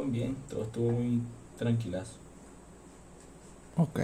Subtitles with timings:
[0.00, 1.20] todo bien, todo estuvo muy
[1.58, 2.12] tranquilazo.
[3.76, 3.98] Ok.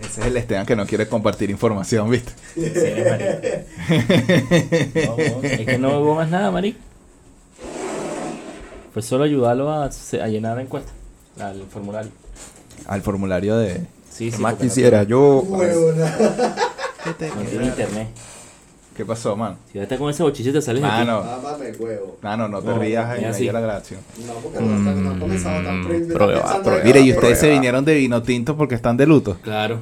[0.00, 2.32] Ese es el Esteban que no quiere compartir información, ¿viste?
[2.54, 2.62] Sí,
[3.08, 3.30] marico.
[5.06, 6.80] No, no, es que no hubo más nada, marico.
[8.92, 9.88] Fue solo ayudarlo a,
[10.28, 10.90] llenar la encuesta,
[11.38, 12.10] el formulario.
[12.86, 13.86] Al formulario de...
[14.10, 14.40] Sí, sí.
[14.40, 15.44] más porque no quisiera yo.
[17.18, 18.08] Tiene- No tiene internet.
[18.96, 19.56] ¿Qué pasó, mano?
[19.70, 20.98] Si estás con ese bochiche te sales de aquí.
[21.06, 22.16] Mano, Mámame huevo.
[22.22, 23.48] mano, no te No, rías ahí, es ahí así.
[23.48, 24.00] a la grabación.
[24.26, 26.78] No, porque no, está- no ha comenzado tan Mm, prueba, prueba.
[26.80, 29.36] en Mire, y ustedes se vinieron de vino tinto porque están de luto.
[29.42, 29.80] Claro.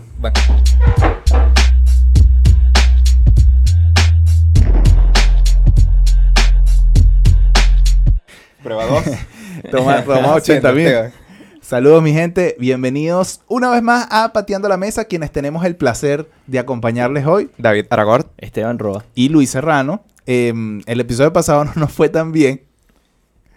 [8.62, 9.04] Prueba dos.
[9.70, 10.88] Toma, toma 80 mil.
[11.64, 16.28] Saludos mi gente, bienvenidos una vez más a Pateando la Mesa, quienes tenemos el placer
[16.46, 17.48] de acompañarles hoy.
[17.56, 18.28] David Aragort.
[18.36, 19.04] Esteban Roa.
[19.14, 20.04] Y Luis Serrano.
[20.26, 20.52] Eh,
[20.84, 22.62] el episodio pasado no nos fue tan bien.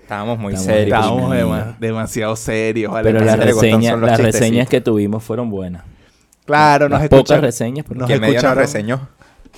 [0.02, 0.98] Estábamos muy Estamos- serios.
[1.00, 2.94] Estábamos demasiado serios.
[2.94, 3.12] ¿vale?
[3.12, 4.40] Pero las gustan reseñas, son los las chistecitos.
[4.42, 5.84] reseñas que tuvimos fueron buenas.
[6.46, 8.58] Claro, nos pocas escucharon, reseñas, pero nos Que medio nos escucharon.
[8.64, 9.10] reseñó.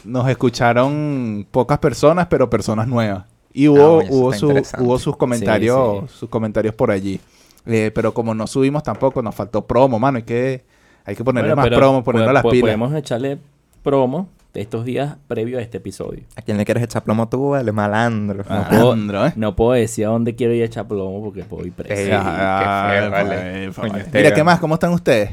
[0.06, 3.25] nos escucharon pocas personas, pero personas nuevas.
[3.53, 4.02] Y hubo,
[4.34, 7.19] su- hubo sus comentarios, Sí, sus comentarios por allí.
[7.66, 10.18] Eh, pero como no subimos tampoco, nos faltó promo, mano.
[10.18, 10.64] Hay que,
[11.06, 12.62] hay que ponerle Bueno, más promo, ponernos po- las pilas.
[12.62, 13.38] Podemos echarle
[13.84, 16.24] promo de estos días previo a este episodio.
[16.36, 17.50] ¿A quién le quieres echar plomo tú?
[17.50, 18.44] Vale, malandro.
[18.50, 18.66] Ah.
[18.70, 19.34] puedo- Malandro, ¿eh?
[19.36, 21.94] No puedo decir a dónde quiero ir a echar plomo porque puedo ir preso.
[21.94, 23.70] Ey, Ah, qué feo, vale, vale.
[23.70, 23.74] vale.
[23.92, 24.34] Coño, Mira.
[24.34, 24.60] ¿qué más?
[24.60, 25.30] ¿Cómo están ustedes?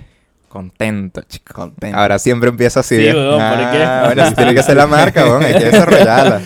[0.49, 1.53] Contento, chico.
[1.55, 1.97] Contento.
[1.99, 2.97] Ahora siempre empieza así.
[2.97, 3.13] Sí, ¿eh?
[3.15, 3.83] weón, ¿por qué?
[3.85, 6.41] Ah, Bueno, si tiene que ser la marca, weón, hay que desarrollarla.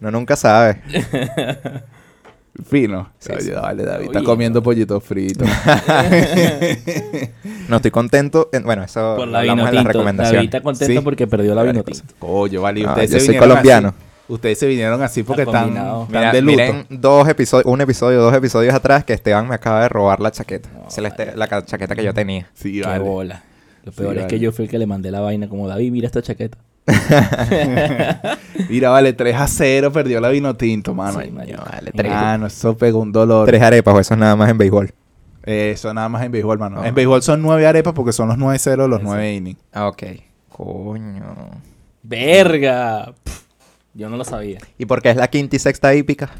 [0.00, 0.80] No nunca sabe.
[2.68, 3.10] Fino.
[3.18, 3.32] Sí.
[3.50, 4.06] Vale, David.
[4.06, 5.44] Está comiendo pollito frito.
[7.68, 8.48] No estoy contento.
[8.52, 9.82] en- bueno, eso Por la hablamos vino en las tinto.
[9.82, 10.44] David recomendaciones.
[10.44, 11.04] está contento Sí.
[11.04, 11.82] porque perdió la vino.
[12.20, 12.82] Oye, vale.
[12.82, 13.88] No, ustedes yo se soy colombiano.
[13.88, 13.96] así.
[14.28, 16.50] Ustedes se vinieron así porque Está están, están Mira, de luto.
[16.56, 20.30] miren dos episodios, un episodio, dos episodios atrás que Esteban me acaba de robar la
[20.30, 20.68] chaqueta.
[20.74, 21.36] No, es la, este- vale.
[21.36, 22.48] la chaqueta que yo tenía.
[22.54, 22.98] Sí, Qué vale.
[23.04, 23.42] bola.
[23.84, 24.28] Lo Sí, peor es vale.
[24.28, 26.56] que yo fui el que le mandé la vaina como David, mira esta chaqueta.
[28.68, 31.20] Mira, vale, 3 a 0 perdió la vino tinto, mano.
[31.20, 32.12] Sí, Ay, no, vale, 3.
[32.12, 33.46] Mano, eso pegó un dolor.
[33.46, 34.92] Tres arepas, o eso es nada más en béisbol.
[35.44, 36.80] Eso nada más en béisbol, mano.
[36.80, 36.84] Oh.
[36.84, 39.60] En béisbol son 9 arepas porque son los 9 0 los 9 innings.
[39.72, 40.02] Ah, ok.
[40.48, 41.50] Coño.
[42.02, 43.12] Verga.
[43.22, 43.42] Pff,
[43.94, 44.58] yo no lo sabía.
[44.78, 46.30] ¿Y por qué es la quinta y sexta hípica?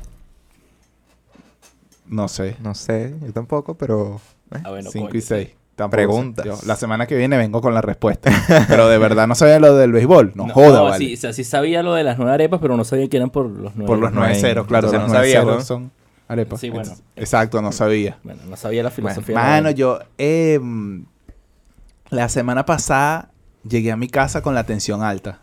[2.07, 2.57] No sé.
[2.61, 4.21] No sé, yo tampoco, pero.
[4.55, 4.63] Eh.
[4.65, 5.51] Ah, 5 y 6.
[5.77, 6.67] Tampoco preguntas.
[6.67, 8.31] La semana que viene vengo con la respuesta.
[8.69, 10.33] pero de verdad no sabía lo del béisbol.
[10.35, 11.17] No, no joda, no, vale.
[11.17, 13.75] Sí, sí sabía lo de las nueve arepas, pero no sabía que eran por los
[13.75, 13.87] nueve.
[13.87, 14.89] Por los nueve ceros, claro.
[14.89, 15.91] Entonces, los no sabía, ceros son
[16.29, 16.61] arepas.
[16.61, 16.93] Sí, bueno.
[17.17, 18.19] Exacto, no sabía.
[18.23, 19.35] Bueno, no sabía la filosofía.
[19.35, 19.99] Bueno, mano, yo...
[20.19, 20.61] Eh,
[22.11, 23.31] la semana pasada
[23.67, 25.41] llegué a mi casa con la tensión alta.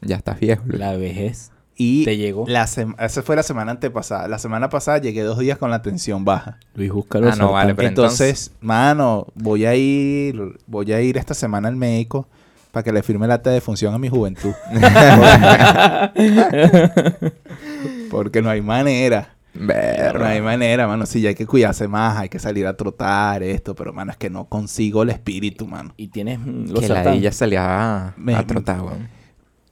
[0.00, 0.62] Ya estás viejo.
[0.68, 1.50] La vejez.
[1.76, 2.44] Y ¿Te llegó?
[2.46, 4.28] La esa fue la semana antepasada.
[4.28, 6.58] La semana pasada llegué dos días con la tensión baja.
[6.74, 7.28] Luis, búscalo.
[7.30, 11.76] Ah, no, vale, pero entonces, mano, voy a ir, voy a ir esta semana al
[11.76, 12.28] médico
[12.70, 14.52] para que le firme el acta de función a mi juventud.
[18.10, 19.30] Porque no hay manera.
[19.54, 21.06] No hay manera, mano.
[21.06, 24.16] Sí, ya hay que cuidarse más, hay que salir a trotar, esto, pero, mano, es
[24.16, 25.92] que no consigo el espíritu, mano.
[25.96, 29.08] Y tienes mm, los Que la ella salía a, Me- a trotar, weón.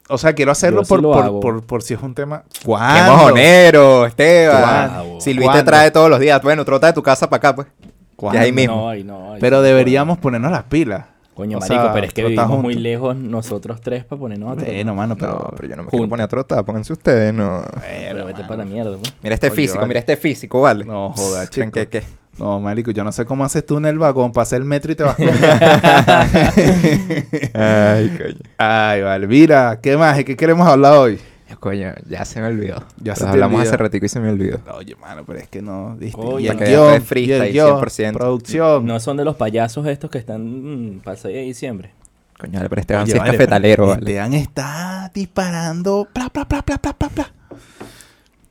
[0.09, 2.43] O sea, quiero hacerlo Yo sí por, lo por, por, por si es un tema.
[2.53, 3.13] ¡Qué ¿Cuándo?
[3.17, 4.91] mojonero, Esteban!
[4.91, 5.21] ¿Cuándo?
[5.21, 7.69] Si Luis te trae todos los días, bueno, trota de tu casa para acá, pues.
[8.17, 8.39] ¿Cuándo?
[8.41, 8.77] Y ahí mismo.
[8.77, 11.07] No, ay, no, ay, Pero deberíamos ponernos las pilas.
[11.35, 12.83] Coño, o marico, sea, pero es que vivimos muy juntos.
[12.83, 14.75] lejos nosotros tres para ponernos a trotar.
[14.75, 15.33] Bueno, mano, pero.
[15.33, 16.09] No, pero yo no me quiero Juntos.
[16.11, 17.63] poner a trotar, pónganse ustedes, no.
[17.81, 19.15] Pero vete para la mierda, pues.
[19.23, 19.89] Mira este Oye, físico, vale.
[19.89, 20.85] mira este físico, ¿vale?
[20.85, 21.81] No, joda, ¿Creen chico.
[21.81, 22.03] que qué?
[22.39, 24.91] No, marico, yo no sé cómo haces tú en el vagón para hacer el metro
[24.93, 25.29] y te vas con...
[27.55, 28.37] Ay, coño.
[28.57, 29.27] Ay, vale.
[29.27, 30.17] Mira, ¿qué más?
[30.17, 31.19] ¿De qué queremos hablar hoy?
[31.61, 32.83] Coño, ya se me olvidó.
[32.97, 33.69] Ya se hablamos olvidó.
[33.71, 34.61] hace ratico y se me olvidó.
[34.75, 36.47] Oye, mano, pero es que no, y el guion, después y
[36.95, 38.13] el freestyle, guion, 100%.
[38.15, 38.87] producción.
[38.87, 41.91] No son de los payasos estos que están mm, para el 6 de diciembre.
[42.39, 44.01] Coño, pero Esteban Oye, sí es vale, cafetalero, ¿vale?
[44.01, 46.09] Esteban está disparando.
[46.13, 47.33] Pla, pla, pla, pla, pla, pla, pla.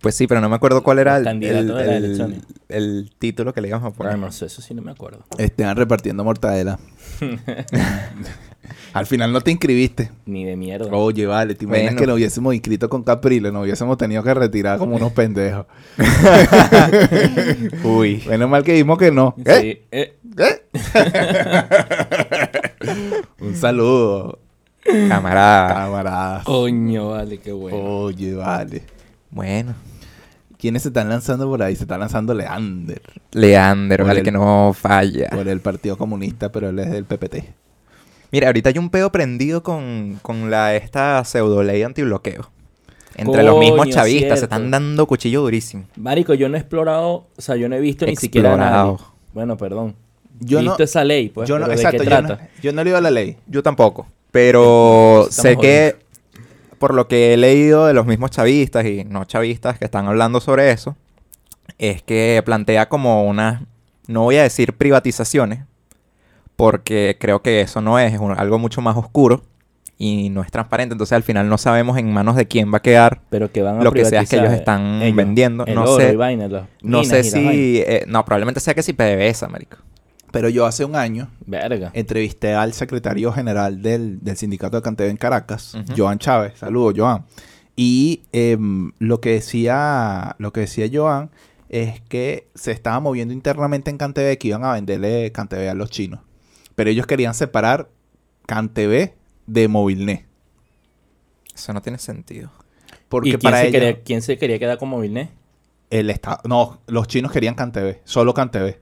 [0.01, 2.39] Pues sí, pero no me acuerdo cuál era el, Candidato el, de las el- elecciones.
[2.69, 4.13] el título que le íbamos a poner.
[4.13, 5.23] Ah, no sé, eso sí no me acuerdo.
[5.37, 6.79] Esteban repartiendo mortadela.
[8.93, 10.11] Al final no te inscribiste.
[10.25, 10.87] Ni de mierda.
[10.91, 11.99] Oye, vale, te imaginas Bueno.
[12.01, 15.65] que nos hubiésemos inscrito con Capriles, nos hubiésemos tenido que retirar como unos pendejos.
[17.83, 18.23] Uy.
[18.27, 19.35] Menos mal que vimos que no.
[19.37, 19.91] Sí, ¿Eh?
[19.91, 20.17] eh,
[23.39, 24.39] Un saludo,
[25.09, 25.67] Camarada.
[25.73, 26.43] camaradas.
[26.43, 27.77] coño, vale, qué bueno.
[27.77, 28.83] Oye, vale.
[29.29, 29.73] Bueno.
[30.61, 31.75] ¿Quiénes se están lanzando por ahí?
[31.75, 35.29] Se está lanzando Leander Leander, el- que no falla.
[35.31, 37.43] por el Partido Comunista, pero él es del PPT.
[38.31, 42.51] Mira, ahorita hay un pedo prendido con, con la esta pseudo ley antibloqueo.
[43.15, 45.85] Entre los mismos chavistas se están dando cuchillo durísimo.
[45.97, 48.91] Marico, yo no he explorado, o sea, yo no he visto ni siquiera a nadie.
[48.91, 49.13] Explorado.
[49.33, 49.95] Bueno, perdón.
[50.39, 52.71] Yo visto no- esa ley, pues, yo no, pero ¿de exacto, qué yo no, yo
[52.73, 53.35] no leo la ley.
[53.47, 54.07] Yo tampoco.
[54.31, 55.95] Pero Estamos sé que
[56.81, 60.41] por lo que he leído de los mismos chavistas y no chavistas que están hablando
[60.41, 60.97] sobre eso,
[61.77, 63.65] es que plantea como una,
[64.07, 65.59] no voy a decir privatizaciones,
[66.55, 69.43] porque creo que eso no es, es un- algo mucho más oscuro
[69.97, 70.93] y no es transparente.
[70.93, 73.21] Entonces al final no sabemos en manos de quién va a quedar.
[73.29, 75.97] Pero que van a Lo que sea que ellos están ellos, vendiendo, el no oro
[75.97, 76.15] sé- y
[76.83, 77.79] No sé si...
[77.85, 79.77] eh, no, probablemente sea que si PDVSA, marico.
[80.31, 81.91] Pero yo hace un año Verga.
[81.93, 85.77] entrevisté al secretario general del, del sindicato de Cantebe en Caracas.
[85.95, 86.53] Joan Chávez.
[86.57, 87.25] Saludos, Joan.
[87.75, 91.31] Y em, lo que decía, lo que decía Joan
[91.69, 95.89] es que se estaba moviendo internamente en Cantebe que iban a venderle Cantebe a los
[95.89, 96.21] chinos.
[96.75, 97.89] Pero ellos querían separar
[98.45, 99.15] Cantebe
[99.47, 100.25] de Movilnet.
[101.55, 102.51] Eso no tiene sentido.
[103.09, 105.29] Porque ¿Y quién para se, ellos quería, quién se quería quedar con Movilnet?
[105.89, 108.80] el estado, no, los chinos querían Cantebe, solo Cantebe.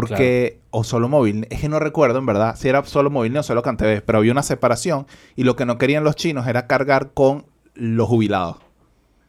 [0.00, 3.42] Porque, o solo móvil, es que no recuerdo en verdad si era solo móvil o
[3.42, 5.06] solo Cantebe, pero había una separación
[5.36, 8.56] y lo que no querían los chinos era cargar con los jubilados,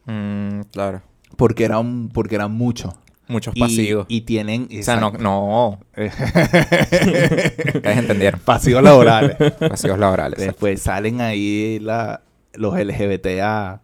[0.06, 1.02] Mm, claro.
[1.36, 2.92] porque era un, porque eran muchos.
[3.28, 4.06] Muchos Y- pasivos.
[4.08, 5.80] Y, tienen o sea, no, no.
[5.96, 8.40] Ustedes entendieron.
[8.44, 9.36] pasivos laborales.
[9.58, 10.38] Pasivos laborales.
[10.38, 12.22] Después salen ahí la,
[12.54, 13.80] los LGBT a,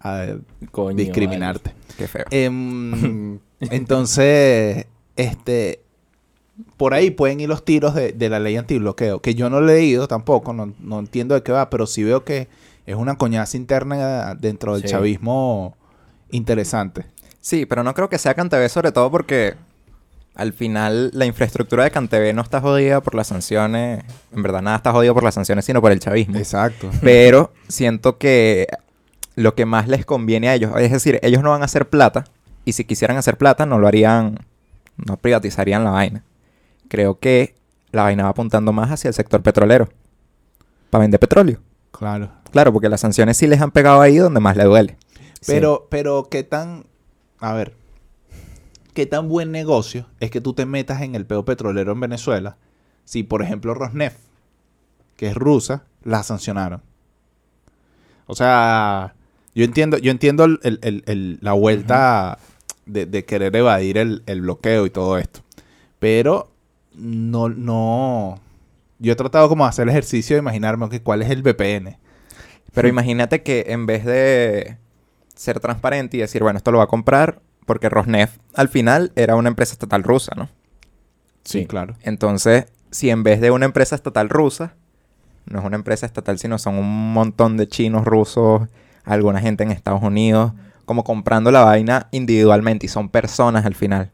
[0.00, 0.26] a
[0.70, 1.72] Coño, discriminarte.
[1.96, 2.24] Qué feo.
[2.30, 4.86] Em, entonces,
[5.16, 5.81] este,
[6.82, 9.62] por ahí pueden ir los tiros de, de la ley antibloqueo, que yo no he
[9.62, 12.48] leído tampoco, no, no entiendo de qué va, pero sí veo que
[12.86, 14.88] es una coñaza interna dentro del Sí.
[14.88, 15.76] chavismo
[16.32, 17.06] interesante.
[17.40, 19.54] Sí, pero no creo que sea CanTV, sobre todo porque
[20.34, 24.02] al final la infraestructura de CanTV no está jodida por las sanciones.
[24.34, 26.36] En verdad, nada está jodido por las sanciones, sino por el chavismo.
[26.36, 26.90] Exacto.
[27.00, 28.66] Pero siento que
[29.36, 32.24] lo que más les conviene a ellos, es decir, ellos no van a hacer plata,
[32.64, 34.40] y si quisieran hacer plata, no lo harían,
[34.96, 36.24] no privatizarían la vaina.
[36.92, 37.54] Creo que
[37.90, 39.88] la vaina va apuntando más hacia el sector petrolero,
[40.90, 41.58] para vender petróleo.
[41.90, 42.30] Claro.
[42.50, 44.98] Claro, porque las sanciones sí les han pegado ahí donde más le duele.
[45.46, 46.84] Pero, pero, ¿qué tan,
[47.38, 47.72] a ver,
[48.92, 52.58] qué tan buen negocio es que tú te metas en el peo petrolero en Venezuela
[53.06, 54.18] si, por ejemplo, Rosneft,
[55.16, 56.82] que es rusa, la sancionaron?
[58.26, 59.14] O sea,
[59.54, 62.36] yo entiendo, yo entiendo el- el- el- el- la vuelta
[62.84, 65.40] de, de querer evadir el bloqueo y todo esto.
[65.98, 66.51] Pero
[66.94, 68.40] no, no.
[68.98, 71.98] Yo he tratado como de hacer el ejercicio de imaginarme ok, cuál es el VPN.
[72.72, 74.78] Pero imagínate que en vez de
[75.34, 79.36] ser transparente y decir, bueno, esto lo va a comprar, porque Rosneft al final era
[79.36, 80.48] una empresa estatal rusa, ¿no?
[81.44, 81.66] Sí.
[81.66, 81.96] claro.
[82.02, 84.74] Entonces, si en vez de una empresa estatal rusa,
[85.46, 88.68] no es una empresa estatal, sino son un montón de chinos, rusos,
[89.04, 90.52] alguna gente en Estados Unidos,
[90.84, 94.12] como comprando la vaina individualmente y son personas al final.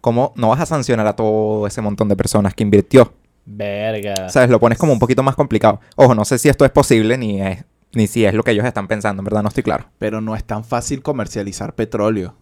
[0.00, 3.12] ¿Cómo no vas a sancionar a todo ese montón de personas que invirtió?
[3.44, 4.28] Verga.
[4.28, 4.50] ¿Sabes?
[4.50, 5.80] Lo pones como un poquito más complicado.
[5.96, 8.66] Ojo, no sé si esto es posible ni es, ni si es lo que ellos
[8.66, 9.86] están pensando, en verdad no estoy claro.
[9.98, 12.34] Pero no es tan fácil comercializar petróleo.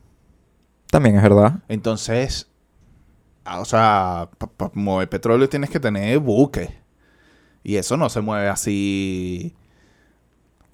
[0.91, 1.61] También es verdad.
[1.69, 2.49] Entonces,
[3.45, 6.71] ah, o sea, para mover petróleo tienes que tener buques.
[7.63, 9.55] Y eso no se mueve así.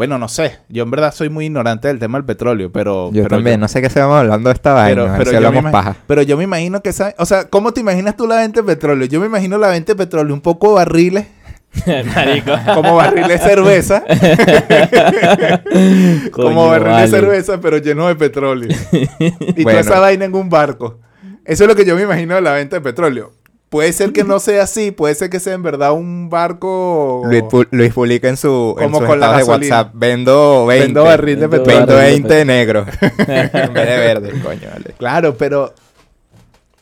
[0.03, 0.59] Bueno, no sé.
[0.69, 3.13] Yo en verdad soy muy ignorante del tema del petróleo, pero.
[3.13, 5.31] Yo pero también, no sé qué estamos hablando de esta vaina, Pero, a ver pero
[5.31, 5.97] si yo me hablamos paja.
[6.09, 7.15] pero yo me imagino que esa.
[7.19, 9.07] O sea, ¿cómo te imaginas tú la venta de petróleo?
[9.07, 11.29] Yo me imagino la venta de petróleo un poco barriles.
[12.17, 12.51] Marico.
[12.75, 14.03] Como barriles de cerveza.
[16.33, 17.03] como Coño, barril vale.
[17.03, 18.77] de cerveza, pero lleno de petróleo.
[18.91, 19.79] y toda Bueno.
[19.79, 20.99] esa vaina en un barco.
[21.45, 23.35] Eso es lo que yo me imagino de la venta de petróleo.
[23.73, 27.23] Puede ser que no sea así, puede ser que sea en verdad un barco.
[27.25, 29.43] Luis, pu- Luis publica en su en Como sus con la de.
[29.45, 30.87] WhatsApp, vendo 20.
[30.87, 31.79] Vendo barril de Vendo petróleo.
[31.87, 32.89] Vendo barril de 20 negros.
[33.19, 34.95] en vez de verde, coño, vale.
[34.99, 35.75] Claro, pero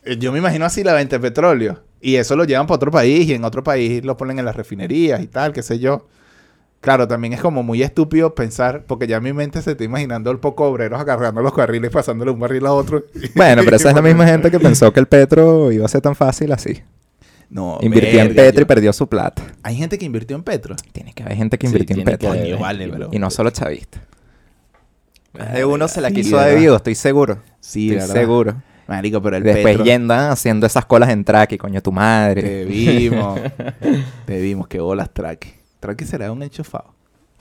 [0.05, 1.81] eh, yo me imagino así la venta de petróleo.
[2.01, 4.57] Y eso lo llevan para otro país y en otro país lo ponen en las
[4.57, 6.09] refinerías y tal, qué sé yo.
[6.81, 10.39] Claro, también es como muy estúpido pensar, porque ya mi mente se está imaginando el
[10.39, 13.05] poco obreros agarrando los carriles, pasándole un barril a otro.
[13.35, 16.01] Bueno, pero esa es la misma gente que pensó que el petro iba a ser
[16.01, 16.81] tan fácil así.
[17.51, 19.43] No, Invirtió en petro y perdió su plata.
[19.65, 20.77] Hay gente que invirtió en petro.
[20.93, 22.31] Tiene que haber gente que Sí, invirtió en que petro.
[22.31, 22.57] haber.
[22.57, 22.91] Vale.
[23.11, 24.01] Y no solo chavista.
[25.37, 27.39] Más de uno se la Sí, quiso de vivo, estoy seguro.
[27.61, 28.15] Sí, estoy ¿verdad?
[28.15, 28.63] seguro.
[28.87, 29.85] Marico, pero el Después petro...
[29.85, 32.43] yendan haciendo esas colas en track y coño tu madre.
[32.43, 33.39] Te vimos.
[34.27, 34.67] Te vimos.
[34.69, 35.53] Qué bolas Traki.
[35.81, 36.93] Traki será un enchufado.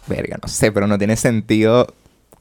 [0.08, 1.88] Verga, no sé, pero no tiene sentido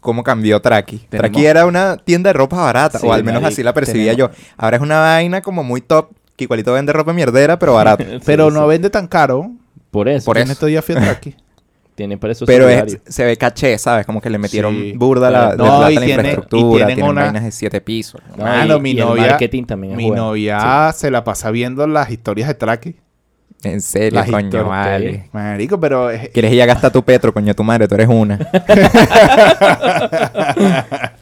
[0.00, 0.98] cómo cambió Traki.
[1.10, 4.12] Traki era una tienda de ropa barata, Sí, o al menos marico, así la percibía
[4.14, 4.44] tenemos- yo.
[4.56, 8.04] Ahora es una vaina como muy top, que igualito vende ropa mierdera, pero barata.
[8.24, 9.50] Pero Sí, no vende tan caro.
[9.90, 10.26] Por eso.
[10.26, 10.52] Por En eso.
[10.52, 11.34] estos días fui a Traki.
[11.96, 13.00] Tiene precio Pero es- solidario.
[13.08, 14.06] se ve caché, ¿sabes?
[14.06, 14.92] Como que le metieron Sí.
[14.92, 16.76] burda la, de No, plata y la tiene- y infraestructura.
[16.86, 18.20] tienen Tienen una- vainas de siete pisos.
[18.36, 21.50] No, Mano, y- mi y el novia- marketing también es Mi novia se la pasa
[21.50, 22.94] viendo las historias de Traki.
[23.64, 25.28] En serio, Las coño, vale.
[25.32, 27.88] Marico, pero es- ¿Quieres ir a gastar tu petro, coño, tu madre?
[27.88, 28.38] Tú eres una.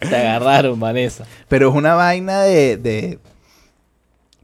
[0.00, 1.24] Te agarraron, Vanessa.
[1.48, 3.18] Pero es una vaina de, de-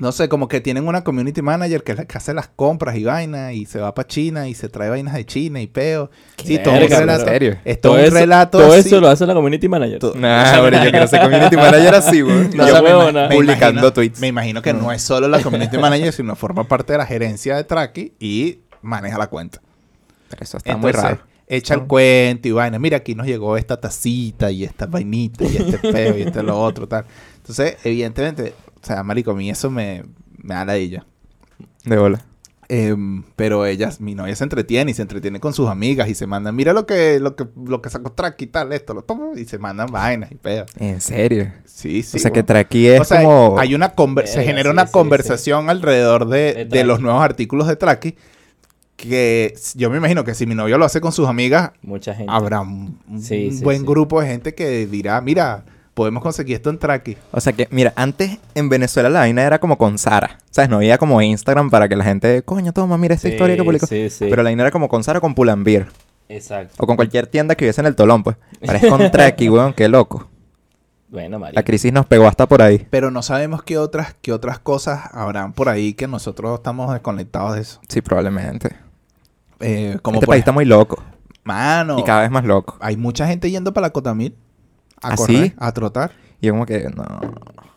[0.03, 2.97] No sé, como que tienen una community manager que, es la que hace las compras
[2.97, 6.11] y vainas y se va para China y se trae vainas de China y peo.
[6.45, 7.31] Sí, todo un relato.
[7.65, 8.89] Es todo, Todo un eso, relato todo así.
[8.89, 10.01] eso lo hace la community manager.
[10.17, 12.49] Nah, bro, yo quiero ser community manager así, güey.
[12.57, 13.29] No, Yo esa me- huevona.
[13.29, 14.21] me publicando imagino- tweets.
[14.21, 17.55] Me imagino que no es solo la community manager, sino forma parte de la gerencia
[17.55, 19.61] de Traki y maneja la cuenta.
[20.31, 21.21] Pero eso está muy raro.
[21.47, 22.77] Echa el cuento y vaina.
[22.81, 26.59] Mira, aquí nos llegó esta tacita y esta vainita y este peo y este lo
[26.61, 27.05] otro, tal.
[27.37, 30.03] Entonces, evidentemente, o sea, marico, a mí eso me,
[30.39, 31.07] me da la ella.
[31.85, 32.25] De bola.
[32.69, 36.27] Em, pero ella, mi novia se entretiene y se entretiene con sus amigas y se
[36.27, 39.33] mandan, mira lo que, lo que, lo que sacó Traki y tal, esto, lo tomo
[39.37, 40.71] y se mandan vainas y peos.
[40.79, 41.53] En serio.
[41.67, 42.17] Sí, sí.
[42.17, 42.43] o sea, que.
[42.43, 43.59] Traki es O sea, como...
[43.59, 47.67] hay una conver- se genera sí, una sí, conversación alrededor de, De los nuevos artículos
[47.69, 48.15] de Traki
[48.97, 52.33] que yo me imagino que si mi novio lo hace con sus amigas, Mucha gente.
[52.33, 53.85] habrá un, un Sí, sí, buen sí.
[53.87, 57.17] grupo de gente que dirá, mira, podemos conseguir esto en Traki.
[57.31, 60.39] O sea que, mira, antes en Venezuela la vaina era como con Sara.
[60.51, 60.71] ¿Sabes?
[60.71, 63.65] No había como Instagram para que la gente, coño, toma, mira esta Sí, historia que
[63.65, 63.87] publicó.
[63.87, 64.27] Sí, sí.
[64.29, 65.87] Pero la vaina era como con Sara o con Pulambir.
[66.29, 66.75] Exacto.
[66.79, 68.37] O con cualquier tienda que hubiese en el Tolón, pues.
[68.67, 70.29] Ahora es con Traki, weón, qué loco.
[71.09, 71.57] Bueno, María.
[71.57, 72.87] La crisis nos pegó hasta por ahí.
[72.89, 77.55] Pero no sabemos qué otras, qué otras cosas habrán por ahí que nosotros estamos desconectados
[77.55, 77.81] de eso.
[77.87, 78.77] Sí, probablemente.
[79.61, 81.03] Eh, como este país está muy loco.
[81.45, 82.77] Mano, Y cada vez más loco.
[82.81, 84.35] hay mucha gente yendo para la Cotamil
[85.03, 86.13] a ¿Ah, correr, a trotar.
[86.41, 87.05] Y yo como que, no.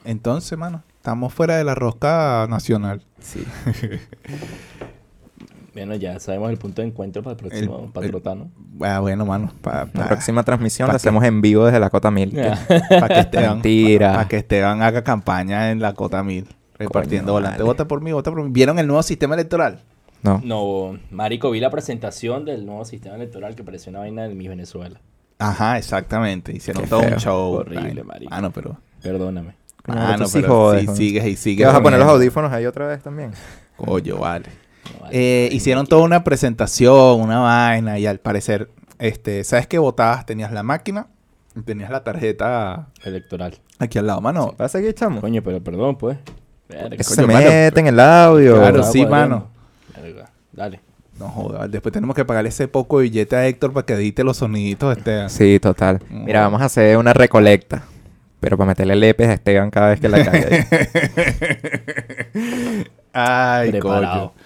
[0.04, 3.04] Entonces, mano, estamos fuera de la rosca nacional.
[3.20, 3.44] Sí.
[5.74, 8.50] Bueno, ya sabemos el punto de encuentro para el próximo El- patrotano.
[8.82, 12.12] Ah, bueno, mano, para La próxima transmisión ¿pa' la hacemos en vivo desde la Cota
[12.12, 12.32] Mil.
[12.68, 14.14] que Esteban, Mentira.
[14.14, 16.48] para que Esteban haga campaña en la Cota Mil,
[16.80, 17.58] repartiendo Coño, volante.
[17.58, 17.64] vale.
[17.66, 18.50] Vota por mí, vota por mí.
[18.54, 19.82] ¿Vieron el nuevo sistema electoral?
[20.24, 20.42] No.
[20.46, 24.48] No, Marico, vi la presentación del nuevo sistema electoral que pareció una vaina de mi
[24.48, 25.02] Venezuela.
[25.40, 26.52] Ajá, exactamente.
[26.56, 27.54] Hicieron Qué todo un show.
[27.56, 28.30] Horrible, marico.
[28.30, 28.78] Mano, pero...
[29.02, 29.56] Perdóname.
[30.18, 30.96] Tú sí pero sí, ¿no?
[30.96, 31.64] sigues y sigues.
[31.64, 33.32] ¿Qué vas a poner los audífonos ahí otra vez también?
[33.78, 34.50] Coño, vale.
[34.94, 35.16] No, vale.
[35.16, 40.26] Eh, hicieron toda una presentación, una vaina, y al parecer, este, ¿sabes qué votabas?
[40.26, 41.08] Tenías la máquina
[41.56, 43.60] y tenías la tarjeta Electoral.
[43.78, 44.22] aquí al lado.
[44.22, 45.22] Mano, ¿Vas a seguir, chamo?
[45.22, 46.18] Coño, pero perdón, pues.
[46.68, 46.90] Verga.
[46.90, 47.40] Coño, se mano.
[47.48, 48.56] mete en el audio.
[48.56, 49.50] Claro, sí, mano.
[50.02, 50.32] Verga.
[50.52, 50.80] Dale.
[51.20, 51.72] No jodas.
[51.72, 55.30] Después tenemos que pagarle ese poco billete a Héctor para que edite los soniditos, este.
[55.30, 56.02] Sí, total.
[56.10, 56.26] Mm.
[56.26, 57.84] Mira, vamos a hacer una recolecta.
[58.42, 60.68] Pero para meterle lepes a Esteban cada vez que la cague.
[63.14, 64.34] Ay, Preparado.
[64.34, 64.46] coño.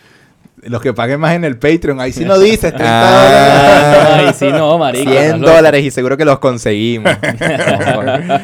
[0.64, 4.18] Los que paguen más en el Patreon, ahí sí no dices 30 Ah.
[4.28, 5.10] Ay, sí, no, marico.
[5.10, 5.54] 100 estás loco.
[5.54, 7.12] dólares y seguro que los conseguimos.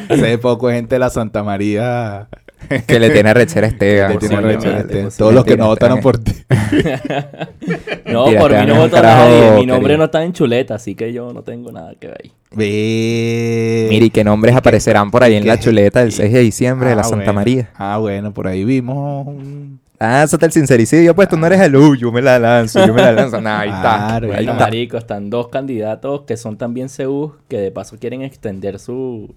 [0.08, 2.28] Sé poco gente de la Santa María
[2.86, 4.12] que le tiene rechera a Esteban.
[4.12, 5.10] que tiene rechera, este, posible.
[5.18, 6.32] Todos los que no votaron por ti.
[8.06, 9.50] No, por mí no votó carajo nadie.
[9.60, 9.98] Mi nombre querido.
[9.98, 12.32] no está en chuleta, así que yo no tengo nada que ver ahí.
[12.52, 13.86] Ve.
[13.90, 16.88] Mira, y qué nombres aparecerán por ahí en la chuleta del y- 6 de diciembre
[16.90, 17.32] de la Ah, Santa bueno.
[17.34, 17.70] María.
[17.74, 19.80] Ah, bueno, por ahí vimos un...
[19.98, 22.86] Ah, eso está el sincericidio, pues tú no eres el uy, yo me la lanzo,
[22.86, 23.40] yo me la lanzo.
[23.40, 23.80] Nah, ahí está.
[23.80, 24.64] Claro, ahí Bueno, está.
[24.64, 29.34] marico, están dos candidatos que son también CEU que de paso quieren extender su,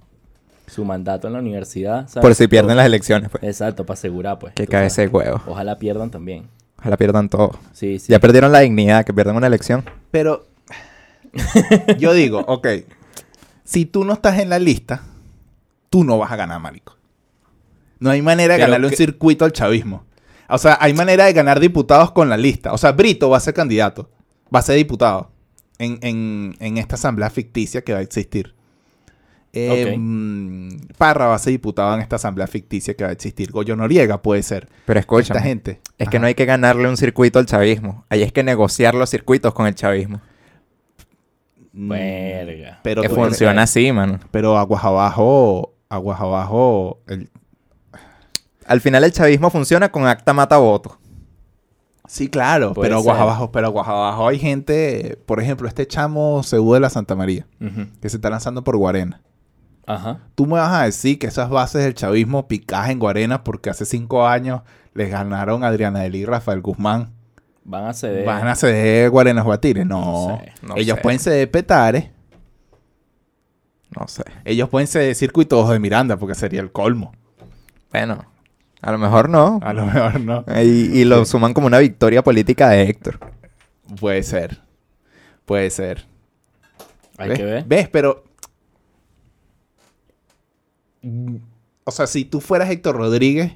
[0.70, 2.08] su mandato en la universidad.
[2.08, 2.22] ¿sabes?
[2.22, 3.44] Por si pierden las elecciones, pues.
[3.44, 4.54] Exacto, para asegurar, pues.
[4.54, 5.42] Que cae ese huevo.
[5.48, 6.48] Ojalá pierdan también.
[6.78, 7.52] Ojalá pierdan todo.
[7.74, 8.12] Sí, sí.
[8.12, 9.84] Ya perdieron la dignidad, que pierdan una elección.
[10.12, 10.46] Pero
[11.98, 12.68] yo digo, ok,
[13.64, 15.04] si tú no estás en la lista,
[15.90, 16.96] tú no vas a ganar, marico.
[18.00, 20.06] No hay manera de Pero ganarle un que- circuito al chavismo.
[20.48, 22.74] O sea, hay manera de ganar diputados con la lista.
[22.74, 24.10] O sea, Brito va a ser candidato,
[24.54, 25.30] va a ser diputado
[25.78, 28.56] en, en- en esta asamblea ficticia que va a existir.
[29.52, 29.98] Eh,
[30.98, 33.52] Parra va a ser diputado en esta asamblea ficticia que va a existir.
[33.52, 34.68] Goyo Noriega puede ser.
[34.86, 35.82] Pero Esta escúchame, gente.
[35.98, 38.06] es que no hay que ganarle un circuito al chavismo.
[38.10, 40.22] Ahí es que negociar los circuitos con el chavismo.
[41.74, 42.80] Mm, Verga.
[42.84, 44.20] Pero, que funciona así, mano.
[44.32, 47.30] Pero aguas abajo, aguas abajo, el,
[48.66, 51.00] Al final el chavismo funciona con acta mata voto.
[52.08, 56.42] Sí, claro, Puede pero aguas abajo, pero aguas abajo hay gente, por ejemplo, este chamo
[56.44, 57.46] Cebú de la Santa María,
[58.02, 59.22] que se está lanzando por Guarena.
[59.90, 60.20] Ajá.
[60.36, 63.86] Tú me vas a decir que esas bases del chavismo picadas en Guarena porque hace
[63.86, 64.62] cinco años
[64.94, 67.12] les ganaron Adriana Delí y Rafael Guzmán.
[67.64, 68.26] Van a ceder.
[68.26, 69.86] ¿Van a ceder Guarenas Guatires?
[69.86, 70.30] No.
[70.30, 71.02] No sé, no ellos sé.
[71.02, 72.10] pueden ceder Petares,
[73.98, 74.24] No sé.
[74.46, 77.12] ellos pueden ceder Circuitos de Miranda porque sería el colmo.
[77.92, 78.26] Bueno,
[78.82, 79.60] a lo mejor no.
[79.64, 80.46] A lo mejor no.
[80.64, 83.20] Y, y lo suman como una victoria política de Héctor.
[84.00, 84.62] Puede ser.
[85.46, 86.06] Puede ser.
[87.18, 87.40] Hay ¿Ves?
[87.40, 87.64] que ver.
[87.66, 87.90] ¿Ves?
[87.90, 88.24] Pero.
[91.84, 93.54] O sea, si tú fueras Héctor Rodríguez,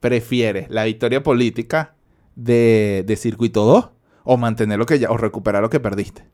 [0.00, 1.94] prefieres la victoria política
[2.36, 3.88] de, de Circuito 2
[4.24, 6.24] o mantener lo que ya, o recuperar lo que perdiste.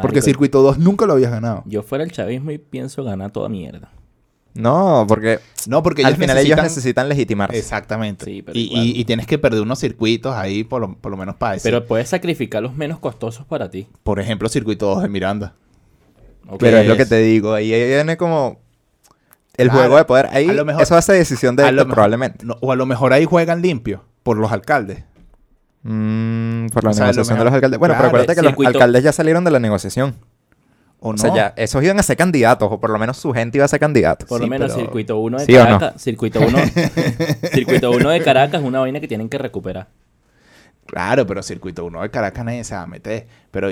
[0.00, 1.62] Porque Circuito 2 nunca lo habías ganado.
[1.66, 3.92] Yo fuera el chavismo y pienso ganar toda mierda.
[4.54, 5.38] No, porque
[5.68, 6.58] No, porque al ellos final necesitan...
[6.58, 7.58] ellos necesitan legitimarse.
[7.58, 8.24] Exactamente.
[8.24, 11.16] Sí, pero y, y- y tienes que perder unos circuitos ahí, por lo, por lo
[11.16, 11.70] menos para decir.
[11.72, 13.86] Pero puedes sacrificar los menos costosos para ti.
[14.02, 15.54] por ejemplo, Circuito 2 de Miranda.
[16.58, 18.60] Pero es lo que te digo, ahí viene como
[19.56, 20.28] el Claro, juego de poder.
[20.32, 22.44] Ahí a lo mejor- eso hace decisión de mejor- probablemente.
[22.44, 25.04] No, o a lo mejor ahí juegan limpio por los alcaldes.
[25.82, 27.78] Mm, por la O sea, a lo negociación de los alcaldes.
[27.78, 30.14] Bueno, claro, pero acuérdate que circuito- los alcaldes ya salieron de la negociación.
[31.00, 31.18] O O, no.
[31.18, 33.68] sea, ya esos iban a ser candidatos, o por lo menos su gente iba a
[33.68, 34.26] ser candidatos.
[34.26, 35.78] Por lo Sí, menos pero- circuito 1 de ¿Sí o no?
[35.78, 36.02] Caracas.
[36.02, 36.58] Circuito 1
[37.52, 39.88] circuito 1 de Caracas es una vaina que tienen que recuperar.
[40.86, 43.26] Claro, pero Circuito 1 de Caracas nadie se va a meter.
[43.50, 43.70] Pero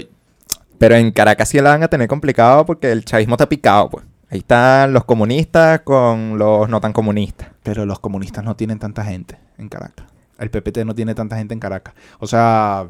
[0.82, 4.04] Pero en Caracas sí la van a tener complicado porque el chavismo está picado, pues.
[4.30, 7.50] Ahí están los comunistas con los no tan comunistas.
[7.62, 10.06] Pero los comunistas no tienen tanta gente en Caracas.
[10.40, 11.94] El PPT no tiene tanta gente en Caracas.
[12.18, 12.88] O sea,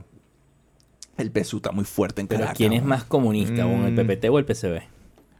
[1.18, 2.56] el PSU está muy fuerte en Pero Caracas.
[2.56, 3.66] ¿quién es más comunista?
[3.66, 3.96] ¿o ¿El Mm.
[3.96, 4.80] PPT o el PCB?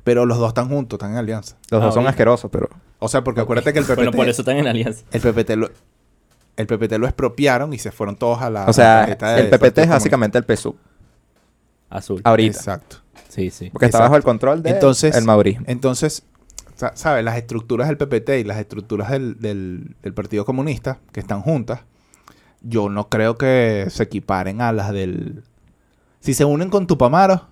[0.05, 1.57] Pero los dos están juntos, están en alianza.
[1.71, 2.11] Los Ah, dos son bien.
[2.11, 2.69] asquerosos, pero...
[2.99, 5.05] O sea, porque acuérdate que el PPT, Bueno, por eso están en alianza.
[5.11, 5.71] el PPT lo,
[6.57, 8.67] el PPT lo expropiaron y se fueron todos a la.
[8.67, 9.87] o sea, el PPT es Comunista.
[9.95, 10.75] básicamente el PSUV.
[11.97, 12.21] Azul.
[12.25, 12.57] Ahorita.
[12.57, 12.97] Exacto.
[13.29, 13.71] Sí, sí.
[13.71, 14.03] Porque está Exacto.
[14.11, 15.65] bajo el control del Entonces- el madurismo.
[15.69, 16.25] Entonces,
[16.75, 17.25] sa- ¿sabes?
[17.25, 21.81] Las estructuras del PPT y las estructuras del, del- del Partido Comunista, que están juntas,
[22.61, 25.43] yo no creo que se equiparen a las del...
[26.21, 27.49] Si se unen con Tupamaro,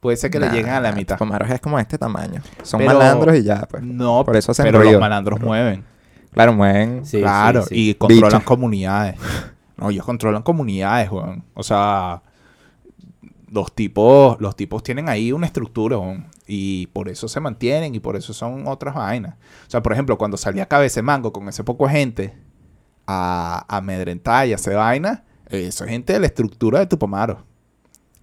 [0.00, 1.16] puede ser que le lleguen a la mitad.
[1.16, 2.40] Tupamaros es como este tamaño.
[2.62, 3.82] Son Pero- malandros y ya, pues.
[3.82, 4.92] No, Por eso hacen pero ruido.
[4.92, 5.84] los malandros mueven.
[6.32, 7.04] Claro, mueven.
[7.06, 7.90] Sí, claro, sí, sí.
[7.90, 9.16] y controlan comunidades.
[9.76, 11.44] No, ellos controlan comunidades, weón.
[11.54, 12.22] O sea,
[13.54, 15.96] los tipos, los tipos tienen ahí una estructura.
[16.46, 19.36] Y por eso se mantienen y por eso son otras vainas.
[19.66, 22.36] O sea, por ejemplo, cuando salía Cabece Mango con ese poco gente
[23.06, 27.44] a, a amedrentar y a hacer vaina, eso es gente de la estructura de Tupamaro.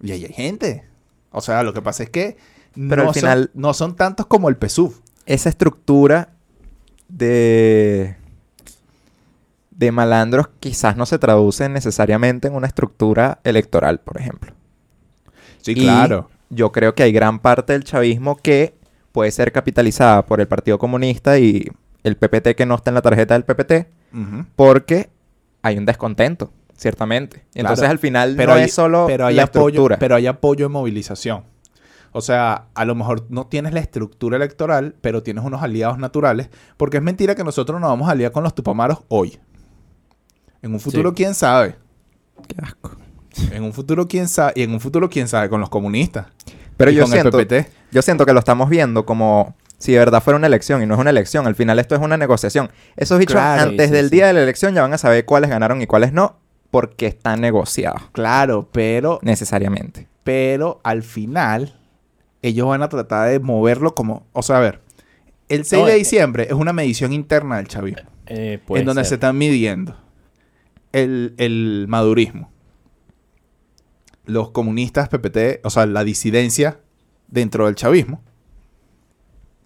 [0.02, 0.84] Y ahí hay gente.
[1.30, 2.36] O sea, lo que pasa es que
[2.74, 4.92] Pero no, al son- final- no son tantos como el PSUV.
[5.26, 6.34] Esa estructura
[7.08, 8.16] de...
[9.70, 14.52] De malandros quizás no se traduce necesariamente en una estructura electoral, por ejemplo.
[15.62, 16.28] Sí, Y claro.
[16.50, 18.74] Yo creo que hay gran parte del chavismo que
[19.10, 21.66] puede ser capitalizada por el Partido Comunista y
[22.02, 23.86] el PPT que no está en la tarjeta del PPT
[24.56, 25.08] porque
[25.62, 27.46] hay un descontento, ciertamente.
[27.54, 27.92] Entonces Claro.
[27.92, 29.98] al final pero no hay, es solo pero hay la apoyo, estructura.
[29.98, 31.44] pero hay apoyo en movilización.
[32.14, 36.50] O sea, a lo mejor no tienes la estructura electoral, pero tienes unos aliados naturales,
[36.76, 39.38] porque es mentira que nosotros nos vamos a aliar con los tupamaros hoy.
[40.60, 41.14] En un futuro, Sí.
[41.16, 41.76] quién sabe.
[42.48, 42.90] Qué asco.
[43.52, 44.52] En un futuro, quién sabe.
[44.56, 46.26] Y en un futuro, quién sabe, con los comunistas.
[46.76, 47.70] Pero Y yo con el siento, PPT.
[47.92, 50.94] yo siento que lo estamos viendo como si de verdad fuera una elección y no
[50.94, 51.46] es una elección.
[51.46, 52.70] Al final esto es una negociación.
[52.96, 53.70] Esos bichos Claro.
[53.70, 54.16] antes Sí, del sí.
[54.16, 56.38] día de la elección ya van a saber cuáles ganaron y cuáles no
[56.70, 60.08] porque están negociados Claro, pero, necesariamente.
[60.24, 61.74] pero al final,
[62.42, 64.24] ellos van a tratar de moverlo como.
[64.32, 64.80] O sea, a ver,
[65.48, 68.08] el 6 No, de eh, diciembre es una medición interna del chavismo.
[68.26, 69.08] Eh, en donde ser.
[69.08, 69.96] se están midiendo
[70.92, 72.50] el, el madurismo.
[74.24, 76.78] Los comunistas PPT, o sea, la disidencia
[77.28, 78.22] dentro del chavismo,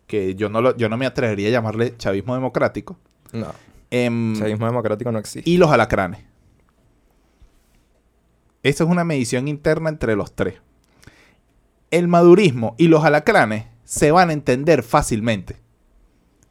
[0.07, 2.97] que yo no, lo- yo no me atrevería a llamarle chavismo democrático,
[3.33, 3.49] No.
[3.91, 5.49] em, Chavismo democrático no existe.
[5.51, 6.21] y los alacranes.
[8.63, 10.55] Esa es una medición interna entre los tres.
[11.91, 15.57] El madurismo y los alacranes se van a entender fácilmente.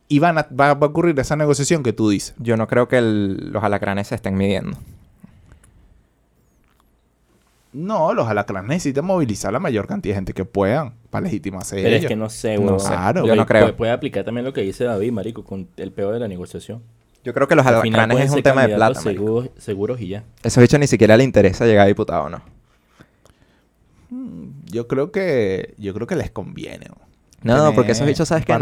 [0.07, 2.35] Y van a, va, va a ocurrir esa negociación que tú dices.
[2.37, 4.77] Yo no creo que el- los alacranes se estén midiendo.
[7.77, 11.89] No, los alacranes necesitan movilizar la mayor cantidad de gente que puedan para legitimarse Pero
[11.89, 12.03] ellos.
[12.03, 12.79] es que no sé, No huevón.
[12.79, 12.87] sé.
[12.87, 13.19] Claro.
[13.21, 13.61] Yo Puede- no creo.
[13.63, 16.81] Puede, puede aplicar también lo que dice David, marico, con el peor de la negociación.
[17.25, 19.01] Yo creo que los Al alacranes es un tema de plata.
[19.01, 19.01] marico.
[19.25, 20.23] seguros, seguros y ya.
[20.43, 22.41] Esos bichos ni siquiera le interesa llegar a diputado, ¿no?
[24.71, 26.87] Yo creo que yo creo que les conviene.
[27.41, 27.57] ¿no?
[27.57, 28.53] No, porque esos bichos, ¿sabes qué?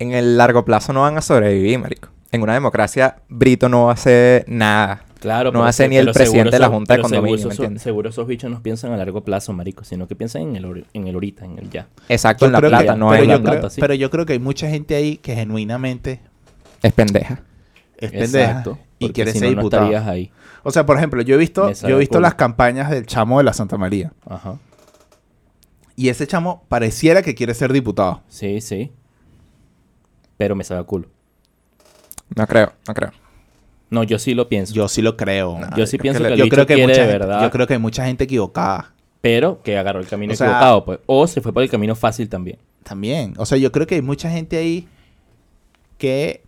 [0.00, 2.08] En el largo plazo no van a sobrevivir, marico.
[2.34, 5.04] En una democracia, Brito no hacer nada.
[5.20, 7.82] Claro, No hace ni el presidente de la Junta de seguro Condominio, ¿me esos- entiendes?
[7.82, 11.06] Seguro esos bichos no piensan a largo plazo, marico, sino que piensan en el, en
[11.08, 11.86] el ahorita, en el ya.
[12.10, 13.80] Exacto, Yo en la plata, que- no pero, en yo la plata, creo, sí.
[13.80, 16.20] pero yo creo que hay mucha gente ahí que genuinamente
[16.82, 17.40] Es pendeja.
[17.96, 18.78] es pendeja Exacto.
[18.98, 20.10] y quiere si ser no, diputado.
[20.10, 20.30] ahí.
[20.62, 23.44] O sea, por ejemplo, yo he visto, yo he visto las campañas del chamo de
[23.44, 24.12] la Santa María.
[24.28, 24.58] Ajá.
[25.96, 28.20] Y ese chamo pareciera que quiere ser diputado.
[28.28, 28.92] Sí, sí.
[30.36, 31.08] Pero me sabe a culo.
[32.34, 33.12] No creo, no creo.
[33.90, 34.74] No, yo sí lo pienso.
[34.74, 35.58] Yo sí lo creo.
[35.58, 35.76] No.
[35.76, 37.42] Yo sí pienso que que, el yo bicho creo que quiere mucha de gente- verdad.
[37.42, 38.92] yo creo que hay mucha gente equivocada.
[39.20, 40.98] pero que agarró el camino O sea- equivocado, pues.
[41.06, 42.58] O se fue por el camino fácil también.
[42.82, 43.34] También.
[43.38, 44.86] O sea, yo creo que hay mucha gente ahí
[45.98, 46.42] que.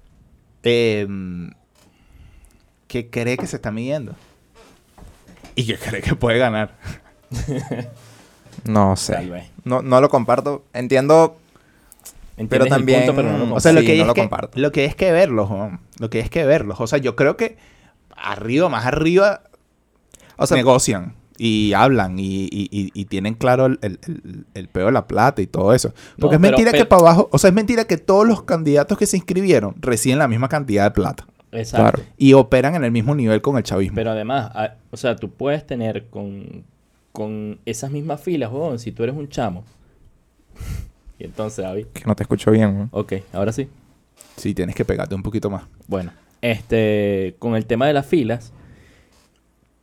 [0.62, 1.51] em,
[2.88, 4.14] que cree que se está midiendo.
[5.55, 6.75] Y que cree que puede ganar.
[8.64, 9.12] No sé.
[9.12, 9.44] Tal vez.
[9.64, 10.64] No, no lo comparto.
[10.72, 11.37] Entiendo.
[12.37, 14.14] ¿Entiendes el también- punto, pero no lo o sea, lo, Sí, que no es lo
[14.14, 14.59] que, comparto.
[14.61, 15.81] lo que es que verlos, Juan.
[15.99, 16.81] Lo que es que verlos.
[16.81, 17.57] O sea, yo creo que
[18.16, 19.42] arriba, más arriba,
[20.37, 23.79] O sea, negocian y hablan y, y- y- y tienen claro el,
[24.55, 25.94] el, peo de la plata y todo eso.
[26.18, 28.42] Porque No, es mentira pero- que para abajo, o sea, es mentira que todos los
[28.42, 31.99] candidatos que se inscribieron reciben la misma cantidad de plata Exacto.
[32.03, 32.11] Claro.
[32.18, 33.94] y operan en el mismo nivel con el chavismo.
[33.94, 36.64] Pero además, a- o sea, tú puedes tener con,
[37.12, 39.64] con esas mismas filas, huevón, si tú eres un chamo.
[41.18, 41.87] Y entonces, David.
[41.92, 42.79] que no te escucho bien.
[42.79, 42.88] ¿no?
[42.92, 43.68] Ok, ahora sí.
[44.37, 45.64] Sí, tienes que pegarte un poquito más.
[45.87, 48.52] Bueno, este, con el tema de las filas,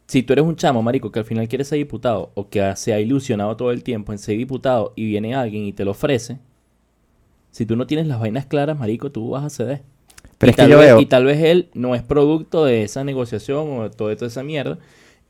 [0.07, 2.93] si tú eres un chamo, marico, que al final quiere ser diputado o que se
[2.93, 6.37] ha ilusionado todo el tiempo en ser diputado y viene alguien y te lo ofrece,
[7.51, 9.81] si tú no tienes las vainas claras, marico, tú vas a ceder.
[10.37, 10.99] Pero y, es que yo vez, veo.
[10.99, 14.43] y tal vez él no es producto de esa negociación o de todo- toda esa
[14.43, 14.77] mierda.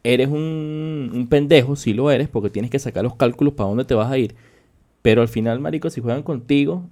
[0.04, 3.86] Eres un, un pendejo, si lo eres, porque tienes que sacar los cálculos para dónde
[3.86, 4.36] te vas a ir.
[5.04, 6.84] Pero al final, marico, si juegan contigo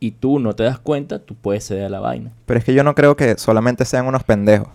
[0.00, 2.32] y tú no te das cuenta, tú puedes ceder a la vaina.
[2.46, 4.68] Pero es que yo no creo que solamente sean unos pendejos.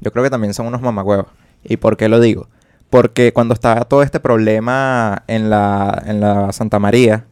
[0.00, 1.26] Yo creo que también son unos mamagüevos.
[1.62, 2.48] ¿Y por qué lo digo?
[2.90, 7.24] Porque cuando estaba todo este problema en la, en la Santa María,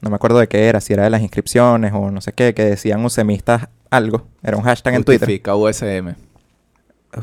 [0.00, 2.54] no me acuerdo de qué era, si era de las inscripciones o no sé qué,
[2.54, 4.26] que decían usemistas algo.
[4.42, 5.28] Era un hashtag en Twitter.
[5.28, 6.25] Justifica USM.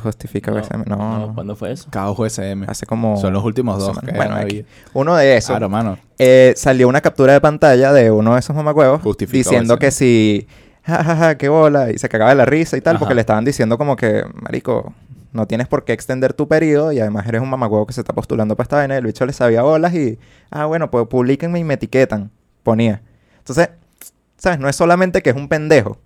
[0.01, 0.83] Justifica No, USM.
[0.85, 1.87] No, no, ¿cuándo fue eso?
[1.89, 2.63] Caos USM.
[2.67, 3.17] Hace como...
[3.17, 3.99] Son los últimos dos.
[3.99, 4.65] que Bueno, aquí.
[4.93, 5.49] Uno de esos.
[5.49, 5.97] Claro, mano.
[6.17, 8.55] eh, salió una captura de pantalla de uno de esos
[9.01, 10.47] Justificó diciendo que si,
[10.83, 13.77] jajaja, qué bola, y se cagaba de la risa y tal, porque le estaban diciendo
[13.77, 14.93] como que, marico,
[15.31, 18.13] no tienes por qué extender tu periodo y además eres un mamagüevo que se está
[18.13, 18.97] postulando para esta vaina.
[18.97, 20.19] El bicho le sabía bolas y,
[20.51, 23.01] ah, bueno, pues publíquenme y me etiquetan, ponía.
[23.39, 23.69] Entonces,
[24.37, 24.59] ¿sabes?
[24.59, 25.97] No es solamente que es un pendejo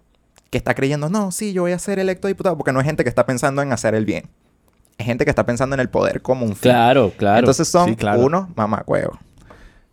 [0.50, 3.04] que está creyendo, no, sí, yo voy a ser electo diputado, porque no es gente
[3.04, 4.26] que está pensando en hacer el bien.
[4.98, 6.72] Es gente que está pensando en el poder como un fin.
[6.72, 7.40] Claro, claro.
[7.40, 8.20] Entonces son Sí, claro.
[8.22, 9.18] unos mamacuevos.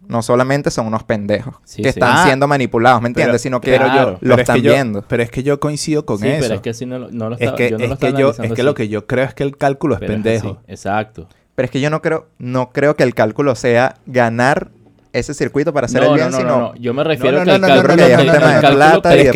[0.06, 1.98] No solamente son unos pendejos Sí, que sí.
[1.98, 3.32] están Ah, siendo manipulados, ¿me entiendes?
[3.32, 5.02] Pero- Sino que yo- lo pero es están que yo- viendo.
[5.08, 6.40] Pero es que yo coincido con sí, eso.
[6.40, 8.12] pero es que si no, lo- no lo Es que, yo no lo es que,
[8.12, 10.58] yo, es que lo que yo creo es que el cálculo es Pero pendejo.
[10.68, 11.28] exacto.
[11.54, 14.70] Pero es que yo no creo, no creo que el cálculo sea ganar
[15.14, 16.74] ese circuito para hacer no, el bien, no, no, sino no, no.
[16.76, 17.96] Yo me refiero no, que no, el no, no, cálculo...
[17.96, 19.30] no, no, no, no, no, no, Pero es,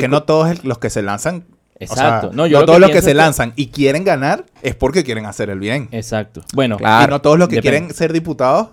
[0.00, 1.44] que no, no todos los que se lanzan.
[1.46, 2.26] o sea, Exacto.
[2.30, 5.26] no, no, yo lo todos los que se lanzan y quieren ganar es porque quieren
[5.26, 5.88] hacer el bien.
[5.92, 6.42] Exacto.
[6.54, 7.04] Bueno, Claro.
[7.04, 7.78] y no todos los que Depende.
[7.78, 8.68] quieren ser diputados,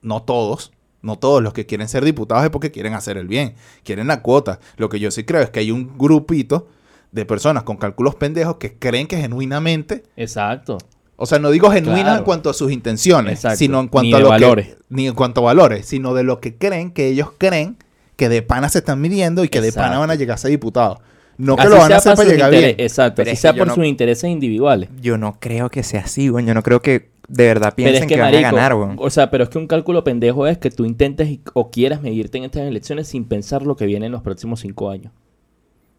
[0.00, 0.72] no todos,
[1.02, 4.22] no todos los que quieren ser diputados es porque quieren hacer el bien, quieren la
[4.22, 4.58] cuota.
[4.76, 6.68] Lo que yo sí creo es que hay un grupito
[7.10, 10.78] de personas con cálculos pendejos que creen que genuinamente, exacto.
[11.16, 12.18] O sea, no digo genuinas Claro.
[12.18, 13.58] en cuanto a sus intenciones, Exacto.
[13.58, 14.66] sino en cuanto Ni a de lo valores.
[14.68, 17.76] que ni en cuanto a valores, sino de lo que creen que ellos creen
[18.16, 20.50] que de pana se están midiendo y que de pana van a llegar a ser
[20.50, 20.98] diputados.
[21.38, 22.86] No que Así lo van a hacer para llegar interes- bien.
[22.86, 23.16] Exacto.
[23.16, 24.90] Pero así es sea que por no- sus intereses individuales.
[25.00, 26.44] Yo no creo que sea así, güey.
[26.44, 28.90] Yo no creo que de verdad piensen es que, que, marico, van a ganar, güey.
[28.98, 32.36] o sea, pero es que un cálculo pendejo es que tú intentes o quieras medirte
[32.38, 35.12] en estas elecciones sin pensar lo que viene en los próximos cinco años.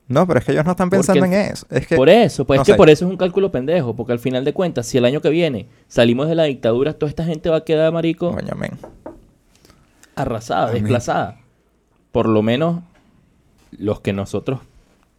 [0.08, 1.66] No, pero es que ellos no están pensando en eso.
[1.70, 4.12] Es que Por eso, pues no es que por eso es un cálculo pendejo, porque
[4.12, 7.24] al final de cuentas, si el año que viene salimos de la dictadura, toda esta
[7.24, 8.72] gente va a quedar, marico, Coño, men.
[10.16, 11.40] arrasada, desplazada.
[12.12, 12.82] Por lo menos
[13.72, 14.60] los que nosotros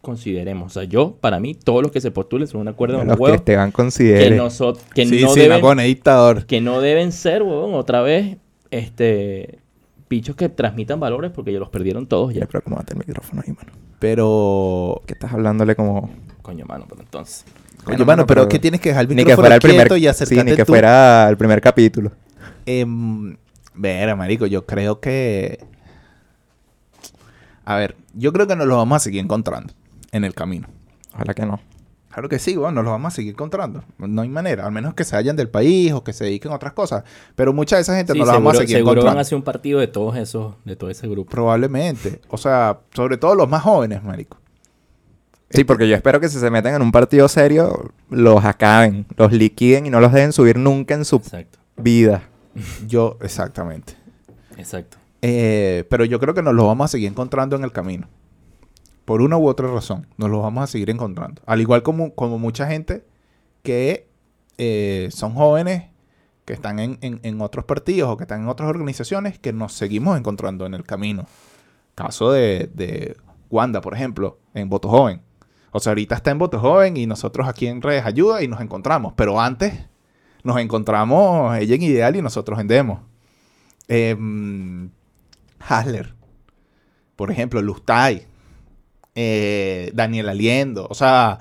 [0.01, 0.67] consideremos.
[0.71, 3.15] O sea, yo, para mí, todos los que se postulen son un acuerdo de Los
[3.17, 4.37] que huevos Esteban que, considere.
[4.37, 6.45] noso- que sí, no sí, deben, dictador.
[6.45, 8.37] que no deben ser, huevón, otra vez,
[8.71, 9.59] este,
[10.09, 13.53] bichos que transmitan valores porque ya los perdieron todos Ya, pero acomódate el micrófono ahí,
[13.53, 13.71] mano.
[13.99, 16.09] Pero Que estás hablándole como...
[16.41, 17.43] Coño, mano, pero entonces.
[17.85, 19.61] Bueno, mano, mano, pero, pero- ¿qué tienes que dejar el Ni que micrófono fuera el
[19.61, 19.77] primer...
[19.87, 20.71] quieto y Sí, acercarte ni que tú?
[20.73, 22.11] fuera el primer capítulo.
[22.65, 23.35] Em,
[23.73, 25.59] Vera, marico, yo creo que...
[27.65, 29.73] A ver, yo creo que nos lo vamos a seguir encontrando
[30.11, 30.67] en el camino.
[31.13, 31.59] Ojalá que no.
[32.15, 33.83] Claro que sí, bueno, nos lo vamos a seguir encontrando.
[33.97, 36.55] No hay manera, al menos que se vayan del país o que se dediquen a
[36.55, 37.03] otras cosas.
[37.35, 39.19] Pero mucha de esa gente Sí, no la vamos a seguro, seguir seguro van a
[39.19, 41.29] hacer un partido de todos esos, de todo ese grupo.
[41.29, 42.21] Probablemente.
[42.29, 44.37] O sea, sobre todo los más jóvenes, marico.
[45.49, 49.33] Sí, porque yo espero que si se meten en un partido serio, los acaben, los
[49.33, 52.29] liquiden y no los dejen subir nunca en su Exacto, vida.
[52.87, 53.97] Yo, exactamente.
[54.55, 54.95] exacto.
[55.21, 58.07] Eh, pero yo creo que nos lo vamos a seguir encontrando en el camino.
[59.05, 61.41] Por una u otra razón, nos los vamos a seguir encontrando.
[61.45, 63.05] Al igual como, como mucha gente
[63.63, 64.07] que
[64.57, 65.83] eh, son jóvenes,
[66.45, 70.17] que están en, en- otros partidos o que están en otras organizaciones, que nos seguimos
[70.17, 71.25] encontrando en el camino.
[71.95, 73.17] Caso de, de
[73.49, 75.21] Wanda, por ejemplo, en Voto Joven.
[75.71, 78.61] O sea, ahorita está en Voto Joven y nosotros aquí en Redes Ayuda y nos
[78.61, 79.13] encontramos.
[79.15, 79.73] Pero antes
[80.43, 83.03] nos encontramos ella en Ideal y nosotros en Demo.
[83.87, 84.89] Em,
[85.59, 86.13] Hasler,
[87.15, 88.27] por ejemplo, Lustay,
[89.15, 91.39] eh, Daniel Aliendo, o sea,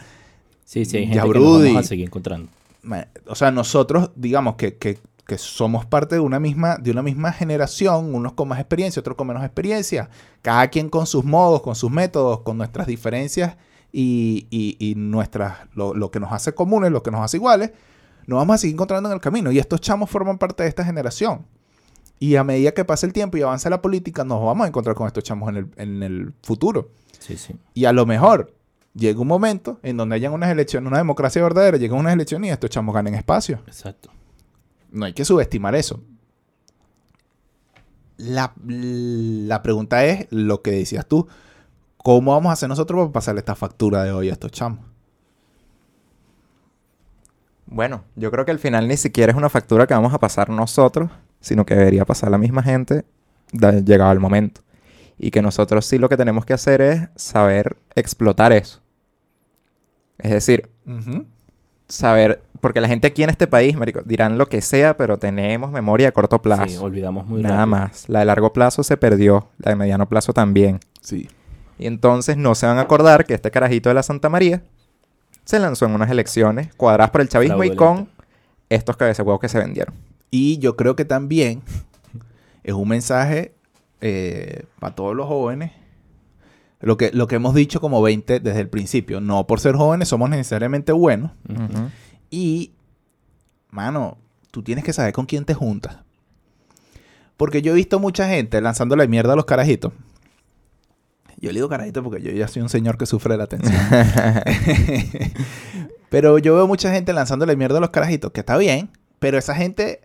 [0.65, 1.27] Sí, sí, hay gente que nos
[1.67, 2.49] vamos a seguir encontrando.
[3.27, 7.33] O sea, nosotros, digamos que, que- que somos parte de una, misma, de una misma
[7.33, 10.11] generación, unos con más experiencia, otros con menos experiencia,
[10.43, 13.57] cada quien con sus modos, con sus métodos, con nuestras diferencias
[13.93, 17.71] y, y- y nuestras, lo, lo que nos hace comunes, lo que nos hace iguales,
[18.27, 19.51] nos vamos a seguir encontrando en el camino.
[19.53, 21.47] Y estos chamos forman parte de esta generación.
[22.19, 24.95] Y a medida que pase el tiempo y avance la política, nos vamos a encontrar
[24.95, 26.91] con estos chamos en el, en el futuro.
[27.19, 27.57] Sí, sí.
[27.75, 28.55] Y a lo mejor
[28.95, 32.53] llega un momento en donde hayan unas elecciones, una democracia verdadera, llegan unas elecciones y
[32.53, 33.61] estos chamos ganen espacio.
[33.67, 34.11] Exacto.
[34.91, 36.01] No hay que subestimar eso.
[38.17, 41.27] La, la pregunta es lo que decías tú.
[41.97, 44.81] ¿Cómo vamos a hacer nosotros para pasarle esta factura de hoy a estos chamos?
[47.67, 50.51] Bueno, yo creo que al final ni siquiera es una factura que vamos a pasar
[50.51, 51.11] nosotros,
[51.45, 53.05] sino que debería pasar la misma gente
[53.53, 54.63] llegado el momento.
[55.19, 58.81] Y que nosotros sí lo que tenemos que hacer es saber explotar eso.
[60.19, 60.71] Es decir,
[61.87, 65.71] saber, porque la gente aquí en este país, marico, dirán lo que sea, pero tenemos
[65.71, 66.67] memoria a corto plazo.
[66.67, 67.67] Sí, olvidamos muy Nada rápido.
[67.67, 68.09] más.
[68.09, 70.81] La de largo plazo se perdió, la de mediano plazo también.
[71.01, 71.29] Sí.
[71.79, 74.63] Y entonces no se van a acordar que este carajito de la Santa María
[75.45, 78.09] se lanzó en unas elecciones cuadradas por el chavismo y con
[78.71, 79.95] estos cabecehuevos que se vendieron.
[80.37, 81.63] Y yo creo que también
[82.65, 83.55] es un mensaje
[84.01, 85.71] eh, para todos los jóvenes.
[86.81, 89.21] Lo que, lo que hemos dicho como 20 desde el principio.
[89.21, 91.31] No por ser jóvenes somos necesariamente buenos.
[92.31, 92.73] Y,
[93.71, 94.19] mano,
[94.51, 95.99] tú tienes que saber con quién te juntas.
[97.37, 99.93] Porque yo he visto mucha gente lanzándole mierda a los carajitos.
[101.39, 103.81] Yo le digo carajitos porque yo ya soy un señor que sufre de la atención.
[106.11, 108.91] pero yo veo mucha gente lanzándole mierda a los carajitos, que está bien.
[109.21, 110.01] Pero esa gente,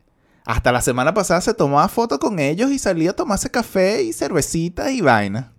[0.52, 4.14] hasta la semana pasada se tomaba fotos con ellos y salía a tomarse café y
[4.14, 5.52] cervecitas y vaina.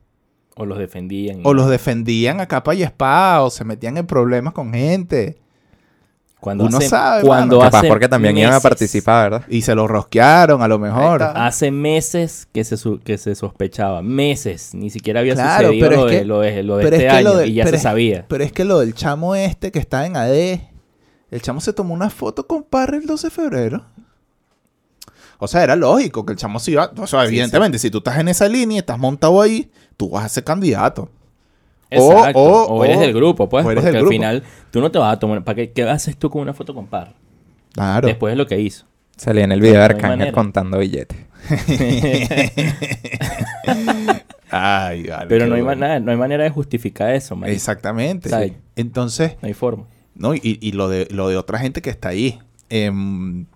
[0.56, 1.40] O los defendían.
[1.44, 5.38] O los defendían a capa y espada, o se metían en problemas con gente.
[6.40, 7.66] Cuando uno hace, sabe, cuando mano.
[7.70, 9.46] Capaz hace porque también iban a meses- participar, ¿verdad?
[9.48, 11.22] Y se lo rosquearon a lo mejor.
[11.22, 14.02] Hace meses que se, que se sospechaba.
[14.02, 14.74] Meses.
[14.74, 16.96] Ni siquiera había Claro, sucedido pero lo, es de, que- lo de, lo de pero
[16.96, 17.38] es este lo año.
[17.38, 18.24] del- y ya pero se es- sabía.
[18.26, 20.60] Pero es que lo del chamo este que está en AD,
[21.30, 23.84] el chamo se tomó una foto con Parra el 12 de febrero.
[25.40, 26.92] O sea, era lógico que el chamo se iba.
[26.96, 30.10] O sea, Sí, evidentemente, si tú estás en esa línea y estás montado ahí, tú
[30.10, 31.08] vas a ser candidato.
[31.92, 32.38] O- Exacto.
[32.40, 33.64] O, o- eres o- del grupo, pues.
[33.66, 34.12] o eres porque del al grupo.
[34.12, 35.42] final tú no te vas a tomar.
[35.42, 37.14] ¿Para qué, qué haces tú con una foto con par?
[37.72, 38.06] Claro.
[38.06, 38.84] Después de lo que hizo.
[39.16, 41.18] Salí en el video de Arcángel contando billetes.
[44.52, 45.80] Ay, vale, Pero no hay, bueno.
[45.80, 47.54] manera, no hay manera de justificar eso, marico.
[47.54, 48.28] Exactamente.
[48.28, 48.52] Sí.
[48.76, 49.84] Entonces, No hay forma.
[50.14, 50.34] ¿no?
[50.34, 52.40] Y, y lo, de, lo de otra gente que está ahí.
[52.68, 53.46] Em,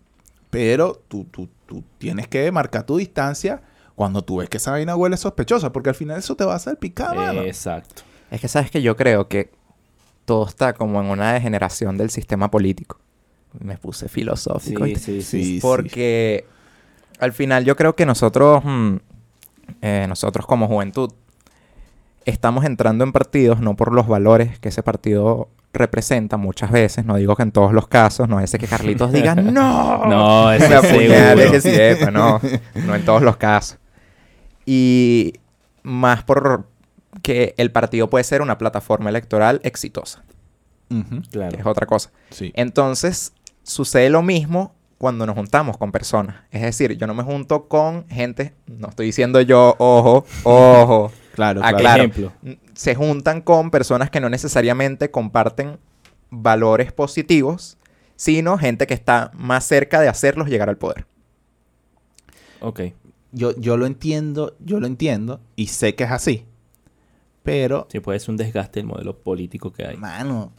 [0.51, 3.63] pero tú, tú, tú tienes que marcar tu distancia
[3.97, 6.59] cuando tú ves que esa vaina huele sospechosa, porque al final eso te va a
[6.59, 7.43] salpicar, mano.
[7.43, 8.03] Exacto.
[8.31, 9.51] Es que sabes que yo creo que
[10.25, 12.99] todo está como en una degeneración del sistema político.
[13.59, 14.85] Me puse filosófico.
[14.87, 15.23] Sí, sí.
[15.23, 16.45] Sí, Porque
[17.19, 18.97] al final yo creo que nosotros, mm,
[19.83, 21.13] eh, nosotros como juventud,
[22.25, 27.17] estamos entrando en partidos no por los valores que ese partido representa muchas veces, no
[27.17, 30.05] digo que en todos los casos, no es que Carlitos diga ¡No!
[30.07, 32.41] No, es que sí, no,
[32.87, 33.79] no en todos los casos.
[34.67, 35.35] Y
[35.83, 36.67] más por
[37.23, 40.25] que el partido puede ser una plataforma electoral exitosa,
[41.31, 41.59] Claro.
[41.59, 42.11] es otra cosa.
[42.31, 42.53] Sí.
[42.55, 43.33] Entonces,
[43.63, 46.37] sucede lo mismo cuando nos juntamos con personas.
[46.51, 51.61] Es decir, yo no me junto con gente, no estoy diciendo yo, ojo, ojo, Claro,
[51.61, 51.77] claro.
[51.79, 52.03] claro.
[52.05, 52.33] Ejemplo.
[52.75, 55.79] Se juntan con personas que no necesariamente comparten
[56.31, 57.79] valores positivos,
[58.17, 61.07] sino gente que está más cerca de hacerlos llegar al poder.
[62.61, 62.81] Ok.
[63.33, 66.47] Yo, yo lo entiendo, yo lo entiendo y sé que es así.
[67.43, 69.97] Pero, Sí, puede ser un desgaste del modelo político que hay.
[69.97, 70.53] mano,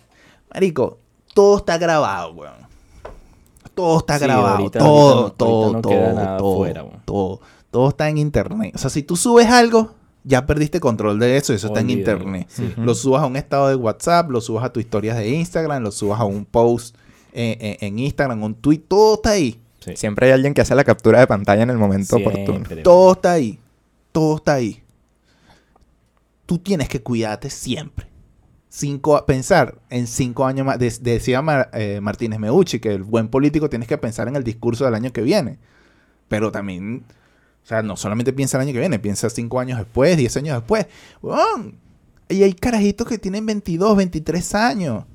[0.53, 0.99] marico,
[1.33, 2.53] todo está grabado, weón.
[3.73, 4.57] Todo está Sí, grabado.
[4.57, 7.41] ahorita- todo, ahorita no- todo, no todo, queda nada todo, fuera, todo.
[7.71, 8.71] Todo está en internet.
[8.75, 11.89] O sea, si tú subes algo, ya perdiste control de eso y eso está en
[11.91, 12.47] internet.
[12.49, 12.73] Sí.
[12.77, 15.91] Lo subas a un estado de WhatsApp, lo subas a tus historias de Instagram, lo
[15.91, 16.95] subas a un post
[17.31, 19.59] eh, eh, en Instagram, un tweet, todo está ahí.
[19.79, 19.95] Sí.
[19.95, 22.63] Siempre hay alguien que hace la captura de pantalla en el momento oportuno.
[22.83, 23.59] Todo está ahí.
[24.11, 24.81] Todo está ahí.
[26.45, 28.07] Tú tienes que cuidarte siempre.
[28.69, 30.77] Cinco, pensar en cinco años más.
[30.79, 34.43] De- decía Mar- eh, Martínez Meucci que el buen político tienes que pensar en el
[34.43, 35.57] discurso del año que viene.
[36.27, 37.03] Pero también,
[37.65, 40.55] o sea, no solamente piensa el año que viene, piensa cinco años después, diez años
[40.55, 40.85] después.
[42.29, 45.05] Y hay carajitos que tienen 22, 23 años.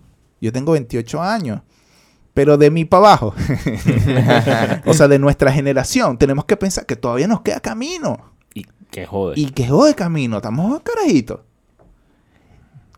[0.40, 1.60] Yo tengo 28 años.
[2.34, 3.34] Pero de mí para abajo,
[4.84, 8.32] o sea, de nuestra generación, tenemos que pensar que todavía nos queda camino.
[8.52, 9.34] Y que jode.
[9.38, 11.42] Y que jode camino, estamos carajitos.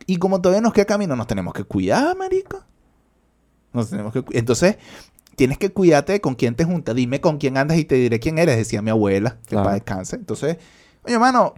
[0.07, 2.65] Y como todavía nos queda camino, nos tenemos que cuidar, marico.
[3.75, 4.79] Nos tenemos que Entonces,
[5.37, 6.95] tienes que cuidarte de con quién te juntas.
[6.95, 9.64] Dime con quién andas y te diré quién eres, decía mi abuela, que Claro.
[9.64, 10.16] para descanse.
[10.16, 10.57] Entonces,
[11.05, 11.55] oye, hermano,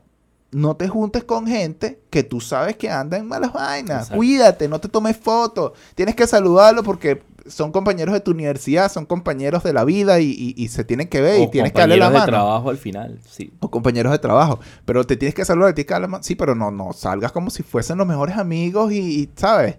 [0.52, 4.02] no te juntes con gente que tú sabes que anda en malas vainas.
[4.02, 4.16] Exacto.
[4.16, 5.72] Cuídate, no te tomes fotos.
[5.96, 10.30] Tienes que saludarlo porque son compañeros de tu universidad, son compañeros de la vida y,
[10.30, 12.70] y- y se tienen que ver y tienes que darle la compañeros de mano trabajo
[12.70, 13.52] al final, sí.
[13.60, 14.60] o compañeros de trabajo.
[14.87, 17.50] Pero te tienes que saludar, tienes que darle ma- Sí, pero no, no salgas como
[17.50, 19.76] si fuesen los mejores amigos y, y, ¿sabes?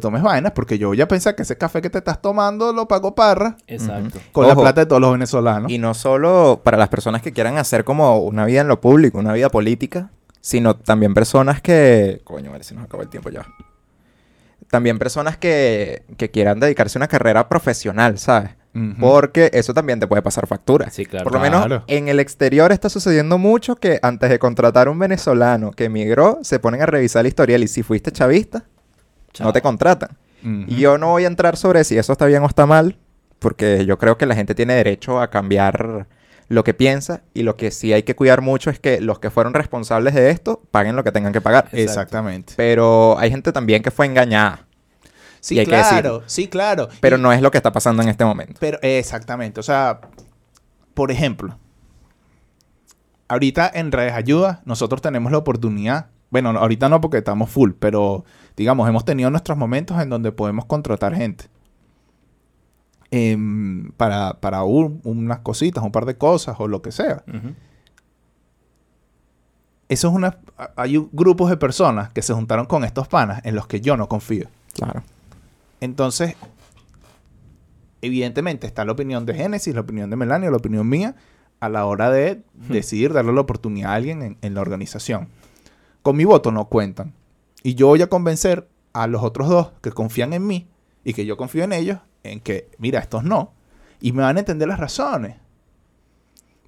[0.00, 3.14] Tomes vainas, porque yo ya pensé que ese café que te estás tomando lo pagó
[3.14, 4.18] Parra Exacto.
[4.32, 5.70] con la plata de todos los venezolanos.
[5.70, 9.18] Y no solo para las personas que quieran hacer como una vida en lo público,
[9.18, 12.20] una vida política, sino también personas que...
[12.24, 13.46] Coño, a ver si nos acaba el tiempo ya.
[14.70, 18.50] También personas que, que quieran dedicarse a una carrera profesional, ¿sabes?
[18.98, 20.88] Porque eso también te puede pasar factura.
[20.88, 21.24] Sí, claro.
[21.24, 21.58] Por lo Claro.
[21.68, 25.84] menos en el exterior está sucediendo mucho que antes de contratar a un venezolano que
[25.84, 28.64] emigró, se ponen a revisar el historial y si fuiste chavista,
[29.32, 29.46] Chao.
[29.46, 30.16] no te contratan.
[30.44, 32.98] Y yo no voy a entrar sobre si eso está bien o está mal,
[33.38, 36.08] porque yo creo que la gente tiene derecho a cambiar
[36.48, 39.30] lo que piensa y lo que sí hay que cuidar mucho es que los que
[39.30, 41.68] fueron responsables de esto paguen lo que tengan que pagar.
[41.72, 42.54] Exactamente.
[42.56, 44.66] Pero hay gente también que fue engañada,
[45.40, 46.88] Sí, y claro, sí, claro.
[47.00, 48.54] pero Y- no es lo que está pasando en este momento.
[48.60, 49.60] Pero, exactamente.
[49.60, 50.00] O sea,
[50.94, 51.56] por ejemplo,
[53.28, 56.06] ahorita en Redes Ayuda, nosotros tenemos la oportunidad.
[56.32, 58.24] Bueno, no, ahorita no porque estamos full, pero
[58.56, 61.44] digamos, hemos tenido nuestros momentos en donde podemos contratar gente.
[63.12, 67.22] Em, para para un- unas cositas, un par de cosas o lo que sea.
[69.88, 70.38] Eso es una.
[70.76, 74.08] Hay grupos de personas que se juntaron con estos panas en los que yo no
[74.08, 74.48] confío.
[74.72, 75.02] Claro.
[75.82, 76.34] Entonces,
[78.00, 81.14] evidentemente está la opinión de Génesis, la opinión de Melania, la opinión mía,
[81.60, 85.28] a la hora de decidir darle la oportunidad a alguien en, en la organización.
[86.02, 87.14] Con mi voto no cuentan.
[87.62, 90.68] Y yo voy a convencer a los otros dos que confían en mí
[91.04, 93.52] y que yo confío en ellos, en que, mira, estos no.
[94.00, 95.36] Y me van a entender las razones.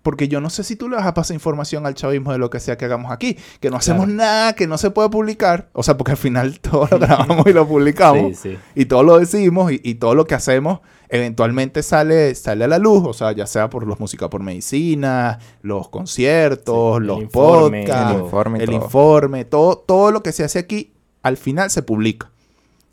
[0.04, 2.50] Porque yo no sé si tú le vas a pasar información al chavismo de lo
[2.50, 3.36] que sea que hagamos aquí.
[3.58, 4.16] Que no hacemos Claro.
[4.18, 5.70] nada, que no se puede publicar.
[5.72, 8.58] O sea, porque al final todo lo grabamos y lo publicamos Sí, sí.
[8.76, 12.78] y todo lo decimos y, y todo lo que hacemos eventualmente sale, sale a la
[12.78, 17.82] luz, o sea, ya sea por los música por medicina, los conciertos, Sí, los informe,
[17.84, 18.76] podcasts, el informe el todo.
[18.76, 22.30] informe, todo, todo lo que se hace aquí, al final se publica.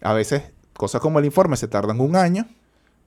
[0.02, 0.44] A veces
[0.74, 2.46] cosas como el informe se tardan un año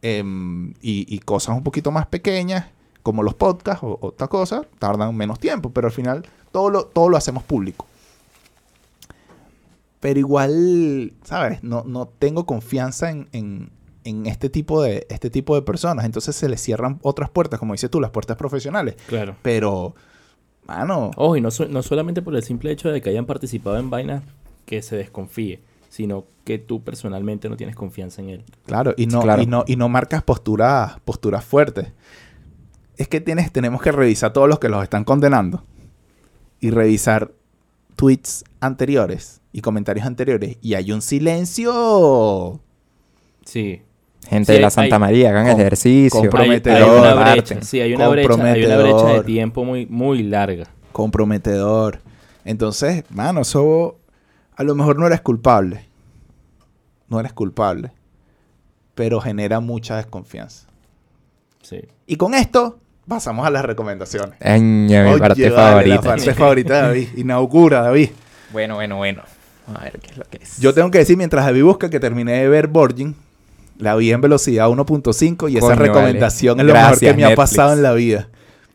[0.02, 2.66] em, y, y cosas un poquito más pequeñas,
[3.04, 7.08] como los podcasts o otra cosa, tardan menos tiempo, pero al final todo lo, todo
[7.08, 7.86] lo hacemos público.
[10.00, 11.62] Pero igual, ¿sabes?
[11.62, 13.70] No, no tengo confianza en, en-
[14.04, 16.04] en este, tipo de, este tipo de personas.
[16.04, 18.96] Entonces se les cierran otras puertas, como dices tú, las puertas profesionales.
[19.06, 19.34] Claro.
[19.40, 19.94] Pero,
[20.66, 23.78] mano, Ojo, y no, so- no solamente por el simple hecho de que hayan participado
[23.78, 24.22] en vainas
[24.66, 28.44] que se desconfíe, sino que tú personalmente no tienes confianza en él.
[28.66, 29.40] Claro, y no, Claro.
[29.42, 31.88] Y no, y no marcas posturas, posturas fuertes.
[32.96, 35.64] Es que tienes, tenemos que revisar todos los que los están condenando.
[36.60, 37.32] Y revisar
[37.96, 40.56] tweets anteriores y comentarios anteriores.
[40.62, 42.60] Y hay un silencio.
[43.44, 43.82] Sí.
[44.26, 46.20] Gente Sí, de la hay- Santa María, hagan com- ejercicio.
[46.20, 47.60] Comprometedor, hay una brecha.
[47.62, 50.64] Sí, hay una brecha, hay una brecha de tiempo muy, muy larga.
[50.92, 52.00] Comprometedor.
[52.44, 53.98] Entonces, mano, eso
[54.56, 55.86] a lo mejor no eres culpable.
[57.08, 57.92] No eres culpable.
[58.94, 60.68] Pero genera mucha desconfianza.
[61.62, 61.80] Sí.
[62.06, 64.40] Y con esto, pasamos a las recomendaciones.
[64.40, 65.94] Año, mi Oye, parte favorita.
[65.94, 67.08] La parte favorita de David.
[67.16, 68.10] Inaugura, David.
[68.52, 69.22] Bueno, bueno, bueno.
[69.74, 70.58] A ver qué es lo que es.
[70.58, 73.16] Yo tengo que decir, mientras David busca que terminé de ver Virgin,
[73.78, 76.70] la vi en velocidad 1.5 y esa recomendación vale.
[76.70, 78.28] es lo mejor que me ha pasado en la vida.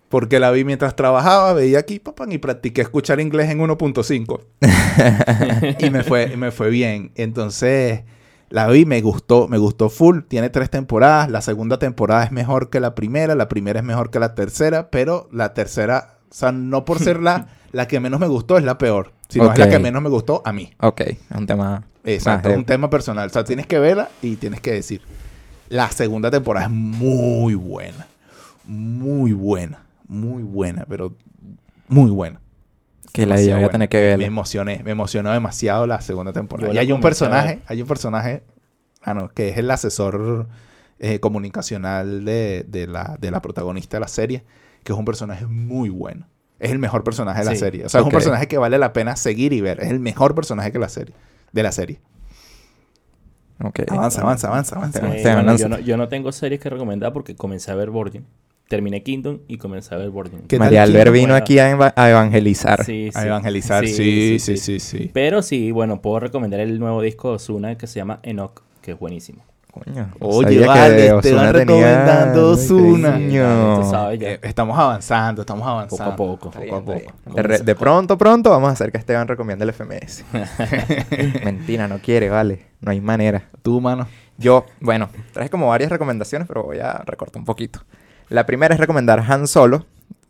[0.10, 4.42] Porque la vi mientras trabajaba, veía aquí, papá, y practiqué escuchar inglés en 1.5.
[5.80, 7.12] y me fue, y me fue bien.
[7.14, 8.02] Entonces,
[8.50, 10.22] la vi, me gustó, me gustó full.
[10.28, 11.30] Tiene tres temporadas.
[11.30, 14.90] La segunda temporada es mejor que la primera, la primera es mejor que la tercera,
[14.90, 18.64] pero la tercera, o sea, no por ser la, la que menos me gustó, es
[18.64, 19.14] la peor.
[19.28, 20.72] Sino es la que menos me gustó a mí.
[20.80, 21.84] Ok, es un tema.
[22.04, 23.28] Exacto, un tema personal.
[23.28, 25.02] O sea, tienes que verla y tienes que decir.
[25.70, 28.08] La segunda temporada es muy buena.
[28.66, 29.84] Muy buena.
[30.08, 31.14] Muy buena, pero
[31.88, 32.42] muy buena.
[33.14, 34.26] Que la voy a tener que Me verla.
[34.26, 36.70] emocioné, me emocionó demasiado la segunda temporada.
[36.70, 37.64] Yo Y hay un personaje, ver.
[37.68, 38.44] hay un personaje,
[39.02, 40.48] ah, no, que es el asesor
[41.00, 44.44] eh, comunicacional de, de la, de la protagonista de la serie,
[44.84, 46.28] que es un personaje muy bueno.
[46.60, 47.86] Es el mejor personaje de la Sí, serie.
[47.86, 49.80] O sea, es un personaje que vale la pena seguir y ver.
[49.82, 51.16] Es el mejor personaje que la serie,
[51.54, 52.02] de la serie.
[53.90, 55.00] Avanza, avanza, avanza, avanza.
[55.02, 55.06] Sí.
[55.18, 55.64] Esteban, bueno, lanza.
[55.64, 58.26] yo, no, yo no tengo series que recomendar porque comencé a ver Borgen.
[58.70, 60.42] Terminé Kingdom y comencé a ver Borgen.
[60.48, 61.00] ¿Qué tal María Kingdom?
[61.02, 62.84] Albert vino aquí a, eva- a evangelizar.
[62.86, 63.28] Sí, A sí.
[63.28, 63.86] evangelizar.
[63.88, 65.10] Sí, sí, sí, sí.
[65.12, 68.92] Pero sí, bueno, puedo recomendar el nuevo disco de Ozuna que se llama Enoch, que
[68.92, 69.44] es buenísimo.
[69.72, 72.56] Coño, Oye, vale, Ozuna tenía- recomendando
[73.30, 74.14] ya.
[74.14, 76.12] Eh, estamos avanzando, estamos Poco avanzando.
[76.12, 76.94] a poco, Está poco bien, a poco.
[77.26, 77.36] bien.
[77.36, 80.26] De, re- de pronto, pronto vamos a hacer que Esteban recomiende el FMS.
[81.44, 82.68] Mentira, no quiere, vale.
[82.82, 83.50] No hay manera.
[83.64, 84.08] Tú, mano.
[84.38, 87.80] Yo, bueno, traje como varias recomendaciones, pero voy a recortar un poquito.
[88.30, 89.86] La primera es recomendar Han Solo.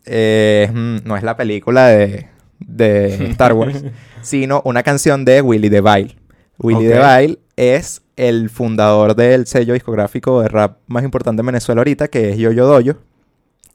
[0.06, 2.28] Eh, mm, no es la película de,
[2.60, 3.84] de Star Wars,
[4.22, 6.16] sino una canción de Willie DeVille.
[6.58, 6.96] Willie Ok.
[6.96, 12.32] DeVille es el fundador del sello discográfico de rap más importante en Venezuela ahorita, que
[12.32, 12.98] es Yo-Yo Doyo.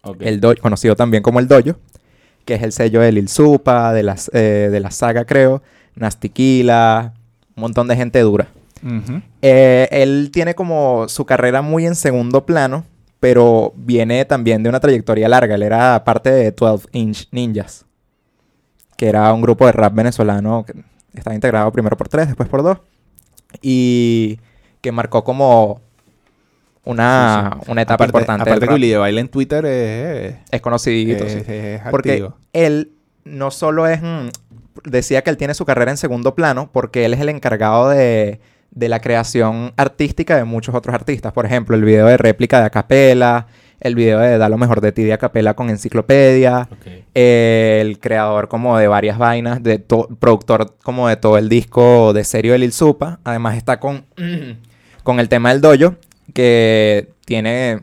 [0.03, 0.19] Ok.
[0.21, 1.79] El Doyo, conocido también como el Doyo,
[2.45, 5.63] que es el sello de Lil Supa, de, las, eh, de la saga, creo,
[5.95, 7.15] Nastiquila,
[7.57, 8.49] un montón de gente dura.
[9.41, 12.85] Eh, él tiene como su carrera muy en segundo plano,
[13.25, 15.55] pero viene también de una trayectoria larga.
[15.55, 17.87] Él era parte de 12 Inch Ninjas,
[18.99, 20.75] que era un grupo de rap venezolano que
[21.15, 22.81] estaba integrado primero por tres, después por dos,
[23.63, 24.39] y
[24.83, 25.81] que marcó como
[26.85, 27.73] una, Sí, sí.
[27.73, 28.51] una etapa aparte, importante.
[28.51, 28.75] Aparte que.
[28.75, 31.39] Willy de baile en Twitter es, Es conocidito, es, sí.
[31.47, 32.93] es Porque él
[33.25, 34.01] no solo es...
[34.85, 38.43] decía que él tiene su carrera en segundo plano porque él es el encargado de,
[38.75, 41.33] de la creación artística de muchos otros artistas.
[41.33, 43.47] Por ejemplo, el video de réplica de Acapela,
[43.81, 46.69] el video de Da lo mejor de ti de Acapela con Enciclopedia,
[47.15, 52.13] eh, el creador como de varias vainas, de to- productor como de todo el disco
[52.13, 53.21] de serio de Lil Supa.
[53.25, 54.07] Además está con,
[55.03, 55.97] con el tema del dojo,
[56.33, 57.83] que tiene,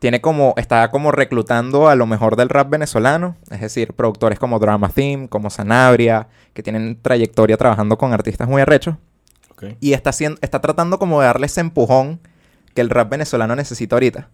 [0.00, 4.58] tiene como, está como reclutando a lo mejor del rap venezolano, es decir, productores como
[4.58, 8.96] Drama Theme, como Sanabria, que tienen trayectoria trabajando con artistas muy arrechos.
[9.80, 12.20] Y está, haciendo, está tratando como de darle ese empujón
[12.74, 14.30] que el rap venezolano necesita ahorita.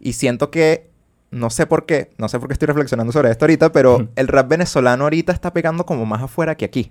[0.00, 0.90] Y siento que,
[1.30, 4.28] no sé por qué, no sé por qué estoy reflexionando sobre esto ahorita, pero el
[4.28, 6.90] rap venezolano ahorita está pegando como más afuera que aquí.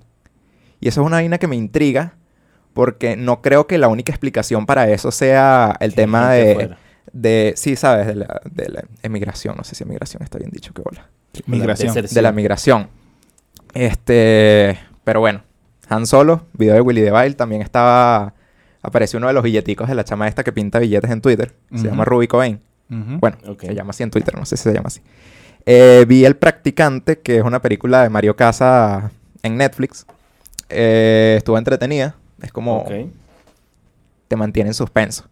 [0.80, 2.16] Y eso es una vaina que me intriga,
[2.74, 6.76] porque no creo que la única explicación para eso sea el tema de,
[7.14, 9.56] de, sí, sabes, de la, de la emigración.
[9.58, 11.10] No sé si emigración está bien dicho, qué bola.
[11.46, 11.94] Migración.
[11.94, 12.90] De la migración.
[13.74, 15.44] Este, pero bueno,
[15.92, 18.34] Han Solo, video de Willy DeVille, también estaba,
[18.82, 21.88] apareció uno de los billeticos de la chama esta que pinta billetes en Twitter, se
[21.88, 22.62] llama Ruby Cobain.
[22.90, 23.20] Ujú.
[23.20, 25.02] Bueno, se llama así en Twitter, no sé si se llama así.
[25.66, 29.12] Eh, vi El Practicante, que es una película de Mario Casa
[29.44, 30.06] en Netflix.
[30.70, 32.86] Eh, estuvo entretenida, es como
[34.30, 35.26] te mantiene en suspenso.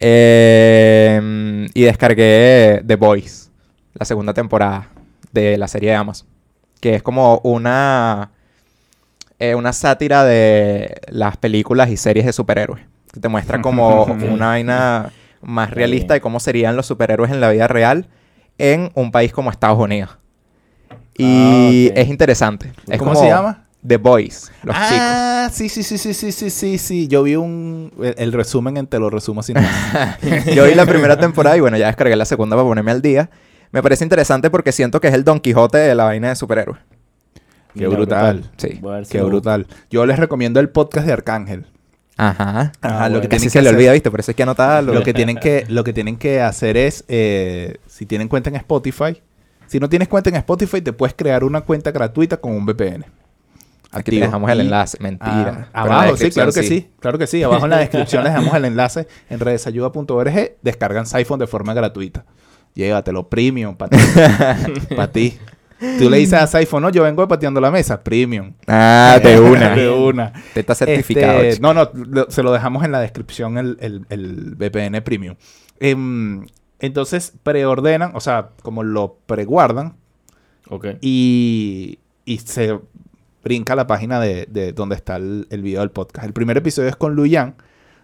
[0.00, 3.50] Eh, y descargué The Boys,
[3.92, 4.88] la segunda temporada
[5.30, 6.26] de la serie de Amazon.
[6.80, 8.30] Que es como una,
[9.38, 12.82] eh, una sátira de las películas y series de superhéroes.
[13.12, 15.12] Que te muestra como una vaina
[15.42, 18.08] más realista de cómo serían los superhéroes en la vida real
[18.58, 20.16] en un país como Estados Unidos.
[21.16, 22.72] Y Ah, es interesante.
[22.88, 23.60] Es ¿Cómo como se llama?
[23.86, 24.90] The Boys, los chicos.
[24.98, 27.06] ah, sí, sí, sí, sí, sí, sí, sí, sí.
[27.08, 27.92] Yo vi un...
[28.02, 29.52] El, el resumen en Te lo resumo así.
[29.52, 29.70] nomás.
[30.54, 33.28] Yo vi la primera temporada y bueno, ya descargué la segunda para ponerme al día.
[33.72, 36.80] Me parece interesante porque siento que es el Don Quijote de la vaina de superhéroes.
[37.76, 38.50] Qué brutal.
[38.56, 38.80] Sí.
[39.10, 39.66] Qué lo- brutal.
[39.90, 41.66] Yo les recomiendo el podcast de Arcángel.
[42.16, 42.72] Ajá.
[42.80, 43.20] Ajá, lo bueno.
[43.22, 44.10] que Casi se que le hacer- olvida, ¿viste?
[44.10, 47.04] Por eso es que anotada Lo que tienen que, lo que tienen que hacer es,
[47.08, 49.20] eh, si tienen cuenta en Spotify,
[49.66, 53.04] si no tienes cuenta en Spotify, te puedes crear una cuenta gratuita con un VPN.
[53.90, 54.96] Aquí te dejamos el enlace.
[55.00, 55.68] Ah, Mentira.
[55.72, 56.88] La abajo, sí, claro que sí.
[57.00, 57.42] Claro que sí.
[57.42, 60.52] Abajo en la descripción les dejamos el enlace en redesayuda.org.
[60.62, 62.24] Descargan iPhone de forma gratuita.
[62.74, 64.04] Llévatelo, premium, para ti.
[64.96, 65.38] para ti.
[65.98, 68.52] Tú le dices a Saifo, no, yo vengo de pateando la mesa, premium.
[68.66, 69.74] Ah, de una.
[69.74, 70.32] de una.
[70.54, 71.40] Te está certificado.
[71.40, 75.36] Este, no, no, lo- se lo dejamos en la descripción el, el- el VPN Premium.
[75.80, 76.46] Em,
[76.80, 79.94] entonces preordenan, o sea, como lo preguardan
[80.68, 80.86] Ok.
[81.00, 82.78] y, y se
[83.42, 86.26] brinca la página de, de donde está el, el video del podcast.
[86.26, 87.54] El primer episodio es con Luyan,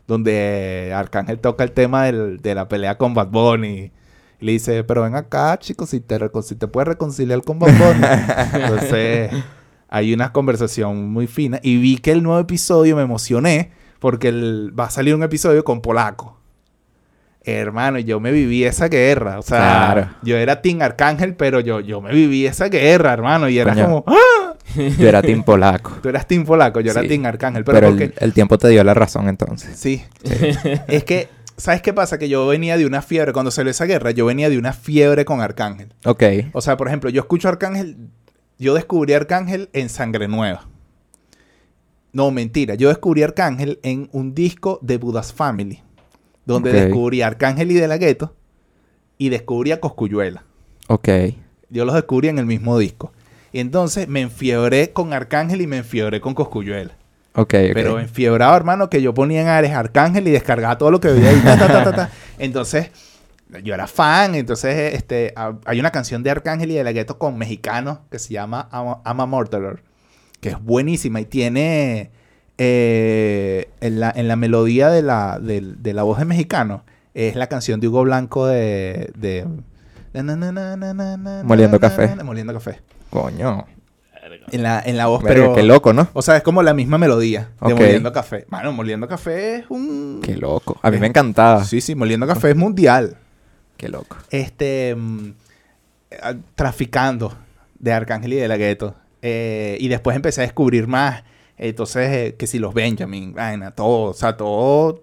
[0.06, 3.92] donde Arcángel toca el tema del- de la pelea con Bad Bunny.
[4.40, 7.70] Le dice, pero ven acá, chicos, si te, si te puedes reconciliar con Bunny.
[8.54, 9.30] Entonces,
[9.88, 11.60] hay una conversación muy fina.
[11.62, 15.62] Y vi que el nuevo episodio me emocioné porque el- va a salir un episodio
[15.64, 16.38] con Polaco.
[17.42, 19.38] Hermano, yo me viví esa guerra.
[19.38, 19.58] O sea,
[19.94, 20.10] Claro.
[20.22, 23.48] yo era Team Arcángel, pero yo, yo me viví esa guerra, hermano.
[23.48, 23.84] Y era Coño.
[23.84, 24.54] como, ¡ah!
[24.98, 25.98] Yo era Team Polaco.
[26.02, 27.08] Tú eras Team Polaco, yo era Sí.
[27.08, 27.64] Team Arcángel.
[27.64, 29.76] Pero, Pero, el, porque, el tiempo te dio la razón entonces.
[29.76, 30.04] sí.
[30.86, 31.28] es que,
[31.60, 32.18] ¿sabes qué pasa?
[32.18, 35.24] Que yo venía de una fiebre, cuando salió esa guerra, yo venía de una fiebre
[35.24, 35.94] con Arcángel.
[36.04, 36.24] Ok.
[36.52, 37.96] O sea, por ejemplo, yo escucho Arcángel,
[38.58, 40.66] yo descubrí Arcángel en Sangre Nueva.
[42.12, 42.74] No, mentira.
[42.74, 45.82] Yo descubrí Arcángel en un disco de Buddha's Family.
[46.44, 48.34] Donde descubrí a Arcángel y De La Ghetto.
[49.16, 50.44] Y descubrí a Coscuyuela.
[50.88, 51.08] Ok.
[51.68, 53.12] Yo los descubrí en el mismo disco.
[53.52, 56.96] Y entonces me enfiebré con Arcángel y me enfiebré con Coscuyuela.
[57.34, 57.70] Ok, ok.
[57.74, 61.30] Pero enfiebrado, hermano, que yo ponía en Ares Arcángel y descargaba todo lo que veía
[61.30, 61.40] ahí.
[61.44, 62.10] ta, ta, ta, ta, ta.
[62.38, 62.90] Entonces,
[63.62, 64.34] yo era fan.
[64.34, 68.18] Entonces, este, ha- hay una canción de Arcángel y de la Gueto con mexicanos que
[68.18, 69.82] se llama Ama, Ama Murderer,
[70.40, 72.10] que es buenísima y tiene
[72.58, 76.84] eh, en, la, en la melodía de la, de la voz de mexicano.
[77.14, 79.10] Es la canción de Hugo Blanco de.
[79.16, 79.44] de
[80.12, 80.36] na, na,
[80.76, 82.14] na, Moliendo café.
[82.24, 82.80] Moliendo café.
[83.10, 83.66] Coño.
[84.52, 85.54] En la, en la voz, Verga, pero.
[85.54, 86.08] qué loco, ¿no?
[86.12, 87.80] O sea, es como la misma melodía de Ok.
[87.80, 88.46] Moliendo Café.
[88.48, 90.20] Mano, Moliendo Café es un...
[90.22, 90.78] Qué loco.
[90.82, 91.64] A mí me encantaba.
[91.64, 93.16] Sí, sí, Moliendo Café es mundial.
[93.76, 94.16] Qué loco.
[94.30, 94.94] Este...
[94.96, 95.32] mm,
[96.54, 97.34] traficando
[97.78, 98.94] de Arcángel y de la Gueto.
[99.22, 101.22] Eh, y después empecé a descubrir más.
[101.56, 104.10] Entonces, eh, que si los Benjamin, vaina, todo.
[104.10, 105.02] O sea, todo...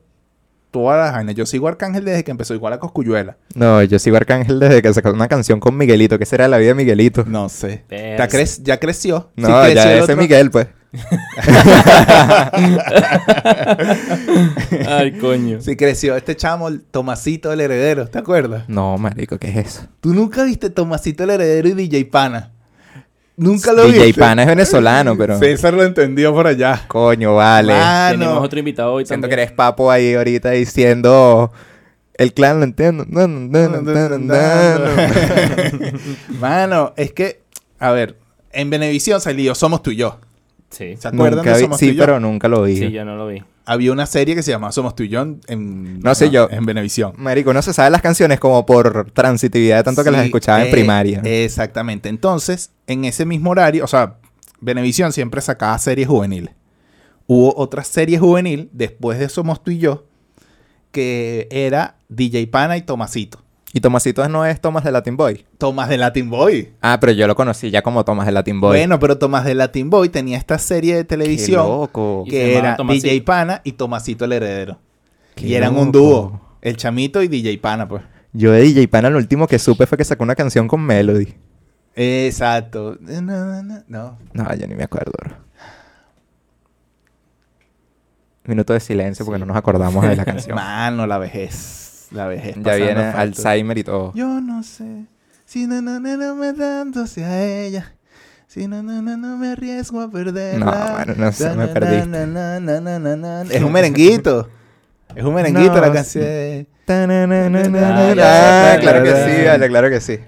[0.77, 1.33] Todas las vainas.
[1.33, 3.35] Yo sigo a Arcángel desde que empezó igual a Coscuyuela.
[3.55, 6.19] No, yo sigo a Arcángel desde que sacó una canción con Miguelito.
[6.19, 7.23] ¿Qué será la vida de Miguelito?
[7.25, 7.83] No sé.
[7.89, 9.31] Ya, cre- ya creció.
[9.35, 10.17] No, Sí creció ya ese otro.
[10.17, 10.67] Miguel, pues.
[14.87, 15.61] Ay, coño.
[15.61, 16.15] Sí creció.
[16.15, 18.07] Este chamo, el Tomasito el heredero.
[18.07, 18.63] ¿Te acuerdas?
[18.67, 19.81] No, marico, ¿qué es eso?
[19.99, 22.51] ¿Tú nunca viste Tomasito el Heredero y DJ Pana?
[23.37, 24.19] Nunca lo DJ viste.
[24.19, 25.37] Pana es venezolano, pero...
[25.39, 26.85] César lo entendió por allá.
[26.87, 27.71] Coño, vale.
[27.75, 28.41] Ah, Tenemos no.
[28.41, 29.47] otro invitado hoy Siento que también.
[29.47, 31.51] eres papo ahí ahorita diciendo...
[32.15, 33.05] El clan lo entiendo.
[33.07, 34.87] No, no, no, no, no, no, no.
[36.39, 37.41] Mano, es que,
[37.77, 38.15] a ver,
[38.51, 40.19] en Venevisión salió Somos tú y yo.
[40.71, 40.95] Sí.
[40.97, 42.03] ¿Se acuerdan Nunca de vi- Somos sí, tú y yo?
[42.03, 42.75] pero nunca lo vi.
[42.77, 43.43] Sí, yo no lo vi.
[43.69, 46.47] Había una serie que se llamaba Somos tú y yo en, en- No sé yo.
[46.49, 47.11] en Venevisión.
[47.17, 50.71] Marico, no se sabe las canciones como por transitividad, tanto que las escuchaba en eh,
[50.71, 51.21] primaria.
[51.25, 52.07] Exactamente.
[52.09, 54.17] Entonces, en ese mismo horario, o sea,
[54.61, 56.55] Venevisión siempre sacaba series juveniles.
[57.27, 60.05] Hubo otra serie juvenil después de Somos tú y yo
[60.91, 63.43] que era DJ Pana y Tomasito.
[63.73, 65.45] Y Tomasito no es Tomás de Latin Boy.
[65.57, 66.73] Tomás de Latin Boy.
[66.81, 68.77] Ah, pero yo lo conocí ya como Tomás de Latin Boy.
[68.77, 72.23] Bueno, pero Tomás de Latin Boy tenía esta serie de Qué televisión loco.
[72.29, 73.07] Que era Tomasito.
[73.07, 74.79] DJ Pana y Tomasito el heredero.
[75.35, 76.41] Qué y eran un dúo.
[76.61, 78.03] El chamito y DJ Pana, pues.
[78.31, 81.33] Yo de DJ Pana lo último que supe fue que sacó una canción con Melody.
[81.95, 82.97] Exacto.
[83.01, 84.17] No, no, no, no.
[84.31, 85.11] No, yo ni me acuerdo.
[88.45, 90.55] Minuto de silencio porque no nos acordamos de la canción.
[90.55, 91.86] Mano, la vejez.
[92.11, 92.55] La vejez.
[92.57, 93.01] ya viene.
[93.01, 94.13] Alzheimer y todo.
[94.13, 95.05] Yo no sé
[95.47, 97.93] si no, no, no, no me tanto hacia ella.
[98.47, 100.65] Si no, no, no, no me arriesgo a perderla.
[100.65, 101.67] No, mano, no sé, me
[103.17, 103.41] na.
[103.49, 104.49] Es un merenguito.
[105.15, 106.67] Es un merenguito No, la canción.
[106.89, 110.19] Ah, claro que sí, vale, claro que sí.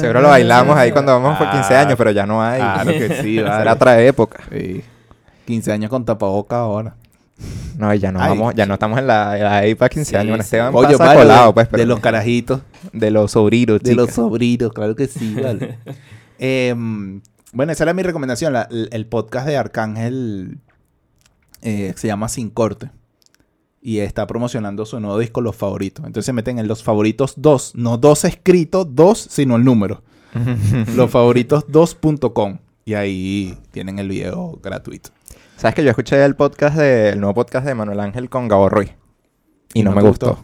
[0.00, 2.60] Seguro lo bailamos ahí cuando vamos por 15 años, pero ya no hay.
[2.60, 3.62] Claro que sí, vale.
[3.62, 4.42] Era otra época.
[4.50, 4.82] Sí.
[5.46, 6.94] 15 años con tapaboca ahora.
[7.78, 10.30] No, ya no Ay, vamos, ya no estamos en la ahí para 15 Sí, años.
[10.30, 10.46] Bueno, sí.
[10.48, 12.60] Esteban Oye, pasa vale, colado, de, pues, pero de los carajitos.
[12.92, 15.78] de los sobrinos, De los sobrinos, claro que sí, vale.
[16.38, 17.20] Em,
[17.52, 18.52] bueno, esa era mi recomendación.
[18.52, 20.58] la- el, el podcast de Arcángel
[21.62, 22.90] eh, se llama Sin Corte.
[23.80, 26.04] Y está promocionando su nuevo disco, Los Favoritos.
[26.04, 27.72] Entonces se meten en Los Favoritos 2.
[27.76, 30.02] No dos escritos, dos, sino el número.
[30.96, 32.58] Losfavoritos2.com.
[32.84, 35.10] Y ahí tienen el video gratuito.
[35.58, 38.68] ¿Sabes que yo escuché el podcast de, el nuevo podcast de Manuel Ángel con Gabo
[38.68, 38.92] Ruiz?
[39.74, 40.38] Y, no, no me gustó.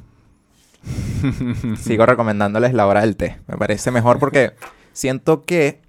[1.78, 3.38] Sigo recomendándoles la hora del té.
[3.46, 4.54] Me parece mejor porque
[4.92, 5.80] siento que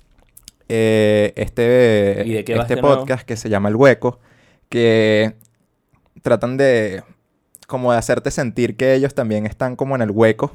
[0.70, 3.00] eh, este, ¿Y de qué va este este nuevo?
[3.00, 4.20] podcast que se llama El Hueco,
[4.70, 5.34] que
[6.22, 7.04] tratan de
[7.66, 10.52] como de hacerte sentir que ellos también están como en el hueco,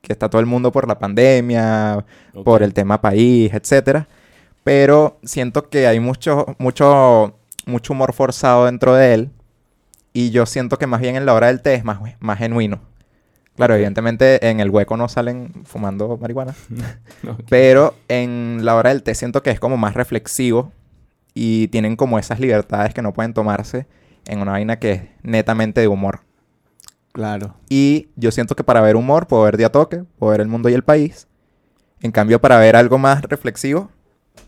[0.00, 2.06] que está todo el mundo por la pandemia,
[2.42, 4.08] por el tema país, etcétera.
[4.64, 7.36] Pero siento que hay mucho, mucho,
[7.66, 9.30] mucho humor forzado dentro de él.
[10.12, 12.80] Y yo siento que más bien en la hora del té es más, más genuino.
[13.56, 16.54] Claro, evidentemente en el hueco no salen fumando marihuana.
[17.48, 20.72] Pero en la hora del té siento que es como más reflexivo.
[21.34, 23.86] Y tienen como esas libertades que no pueden tomarse
[24.26, 26.20] en una vaina que es netamente de humor.
[27.12, 27.54] Claro.
[27.68, 30.48] Y yo siento que para ver humor puedo ver de a toque, puedo ver el
[30.48, 31.26] mundo y el país.
[32.00, 33.90] En cambio, para ver algo más reflexivo,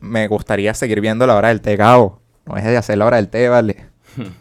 [0.00, 2.20] me gustaría seguir viendo la hora del té, Gabo.
[2.46, 3.86] No dejes de hacer la hora del té, vale.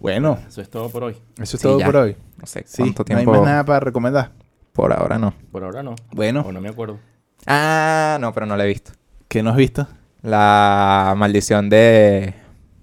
[0.00, 1.16] Bueno, Eso es todo por hoy.
[1.36, 1.86] eso es Sí, todo ya.
[1.86, 2.16] por hoy.
[2.36, 3.40] No sé Sí, cuánto no hay tiempo.
[3.40, 4.32] más nada para recomendar.
[4.72, 5.34] Por ahora no.
[5.52, 5.94] Por ahora no.
[6.12, 6.98] Bueno, O no me acuerdo.
[7.46, 8.92] Ah, no, pero no la he visto.
[9.28, 9.86] ¿qué no has visto?
[10.22, 12.34] La maldición de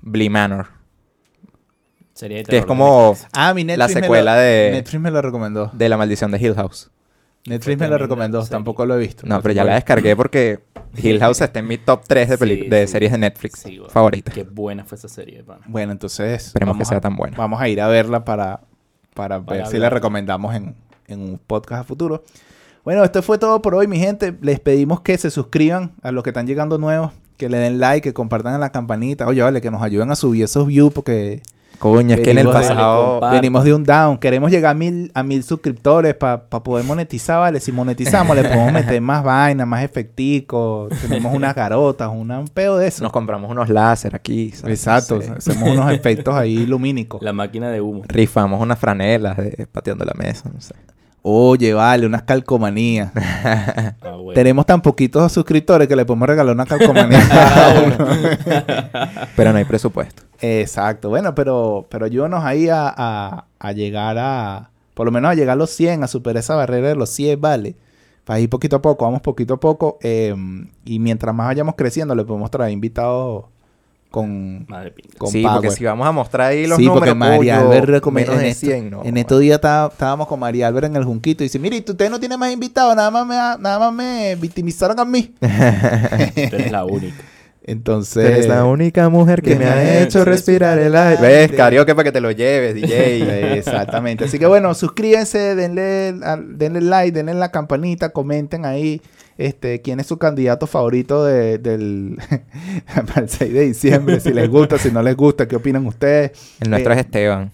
[0.01, 0.68] Blee Manor.
[2.13, 3.78] Sería de Que es terror, como Ah, mi Netflix.
[3.80, 5.70] La me lo- secuela de- Netflix me lo recomendó.
[5.74, 6.91] de la maldición de Hill House.
[7.48, 8.52] Netflix me lo recomendó, serie.
[8.52, 9.26] tampoco lo he visto.
[9.28, 10.60] No, pero ya la descargué porque
[10.98, 12.91] Hill House está en mi top 3 de, Sí, de sí.
[12.91, 13.93] series de Netflix Sí, bueno.
[13.93, 14.34] favoritas.
[14.34, 15.62] Qué buena fue esa serie, pana.
[15.68, 16.48] Bueno, entonces.
[16.48, 17.38] Esperemos vamos que sea a- tan buena.
[17.38, 18.62] Vamos a ir a verla para,
[19.14, 20.76] para, Para ver si la recomendamos en,
[21.08, 22.24] en un podcast a futuro.
[22.84, 24.36] Bueno, esto fue todo por hoy, mi gente.
[24.41, 28.10] Les pedimos que se suscriban a los que están llegando nuevos, que le den like,
[28.10, 29.28] que compartan en la campanita.
[29.28, 31.41] Oye, vale, que nos ayuden a subir esos views porque
[31.80, 33.19] Coño, es que en el pasado...
[33.32, 34.17] venimos de un down.
[34.17, 37.59] Queremos llegar a mil, a mil suscriptores para poder monetizar, ¿vale?
[37.59, 40.91] Si monetizamos, le podemos meter más vaina, más efecticos.
[41.01, 43.03] Tenemos unas garotas, una, un pedo de eso.
[43.03, 44.51] Nos compramos unos láser aquí.
[44.51, 44.80] ¿sabes?
[44.80, 47.21] Exacto, hacemos unos efectos ahí lumínicos.
[47.21, 48.03] La máquina de humo.
[48.07, 50.76] Rifamos unas franelas de pateando la mesa, no sé.
[51.28, 53.11] Oye, vale, unas calcomanías.
[54.01, 54.34] Ah, bueno.
[54.34, 57.19] Tenemos tan poquitos suscriptores que le podemos regalar una calcomanía.
[59.36, 60.23] Pero no hay presupuesto.
[60.42, 61.10] Exacto.
[61.10, 64.70] Bueno, pero, pero ayúdanos ahí a, a- a llegar a...
[64.94, 67.40] Por lo menos a llegar a los 100, a superar esa barrera de los 100,
[67.42, 67.76] vale.
[68.24, 69.98] Para ir poquito a poco, vamos poquito a poco.
[70.02, 70.34] eh,
[70.86, 73.46] y mientras más vayamos creciendo, le podemos traer invitados
[74.10, 74.66] con...
[74.70, 74.94] Madre.
[75.18, 75.56] Con sí, Power.
[75.62, 78.40] porque si vamos a mostrar ahí los sí, porque números, María coño, Albert menos en,
[78.42, 79.04] de esto- 100, no.
[79.04, 82.10] en estos días está- estábamos con María Albert en el Junquito y dice, mire, usted
[82.10, 85.34] no tiene más invitados, nada más me, nada más me victimizaron a mí.
[85.40, 85.46] Tú
[86.56, 87.18] eres la única.
[87.68, 88.24] Entonces...
[88.26, 91.22] Eres la única mujer que, me ha hecho respirar el aire.
[91.22, 91.51] ¿Ves?
[91.51, 93.57] Karaoke para que te lo lleves, DJ.
[93.57, 94.26] Exactamente.
[94.26, 96.13] Así que bueno, suscríbanse, denle,
[96.47, 99.01] denle like, denle la campanita, comenten ahí
[99.38, 102.18] este, quién es su candidato favorito de- del
[103.07, 106.32] para el 6 de diciembre, si les gusta, si no les gusta, qué opinan ustedes.
[106.59, 107.51] El nuestro Eh, es Esteban.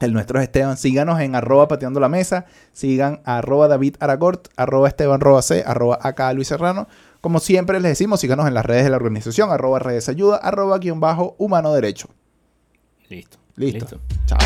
[0.00, 0.76] El nuestro es Esteban.
[0.76, 2.46] Síganos en arroba pateando la mesa.
[2.72, 6.88] Sigan a arroba David Aragort, arroba Esteban Roa C, arroba acá Luis Serrano.
[7.22, 10.76] Como siempre les decimos, síganos en las redes de la organización, arroba redes ayuda, arroba
[10.78, 12.08] guion bajo humano derecho.
[13.08, 13.38] Listo.
[13.54, 14.00] Listo.
[14.26, 14.38] Chao.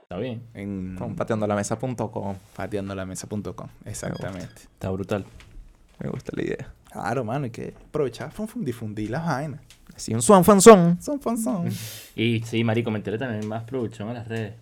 [0.00, 0.44] Está bien.
[0.54, 2.36] En Con pateandolamesa.com.
[2.56, 3.68] pateandolamesa.com.
[3.84, 4.62] Exactamente.
[4.62, 5.26] Está brutal.
[5.98, 6.72] Me gusta la idea.
[6.90, 9.60] Claro, mano, hay que aprovechar, fun, fun, difundir las vainas.
[10.00, 10.96] Sí, un swan fan son.
[12.16, 14.54] Y sí, marico, me enteré también más producción a las redes.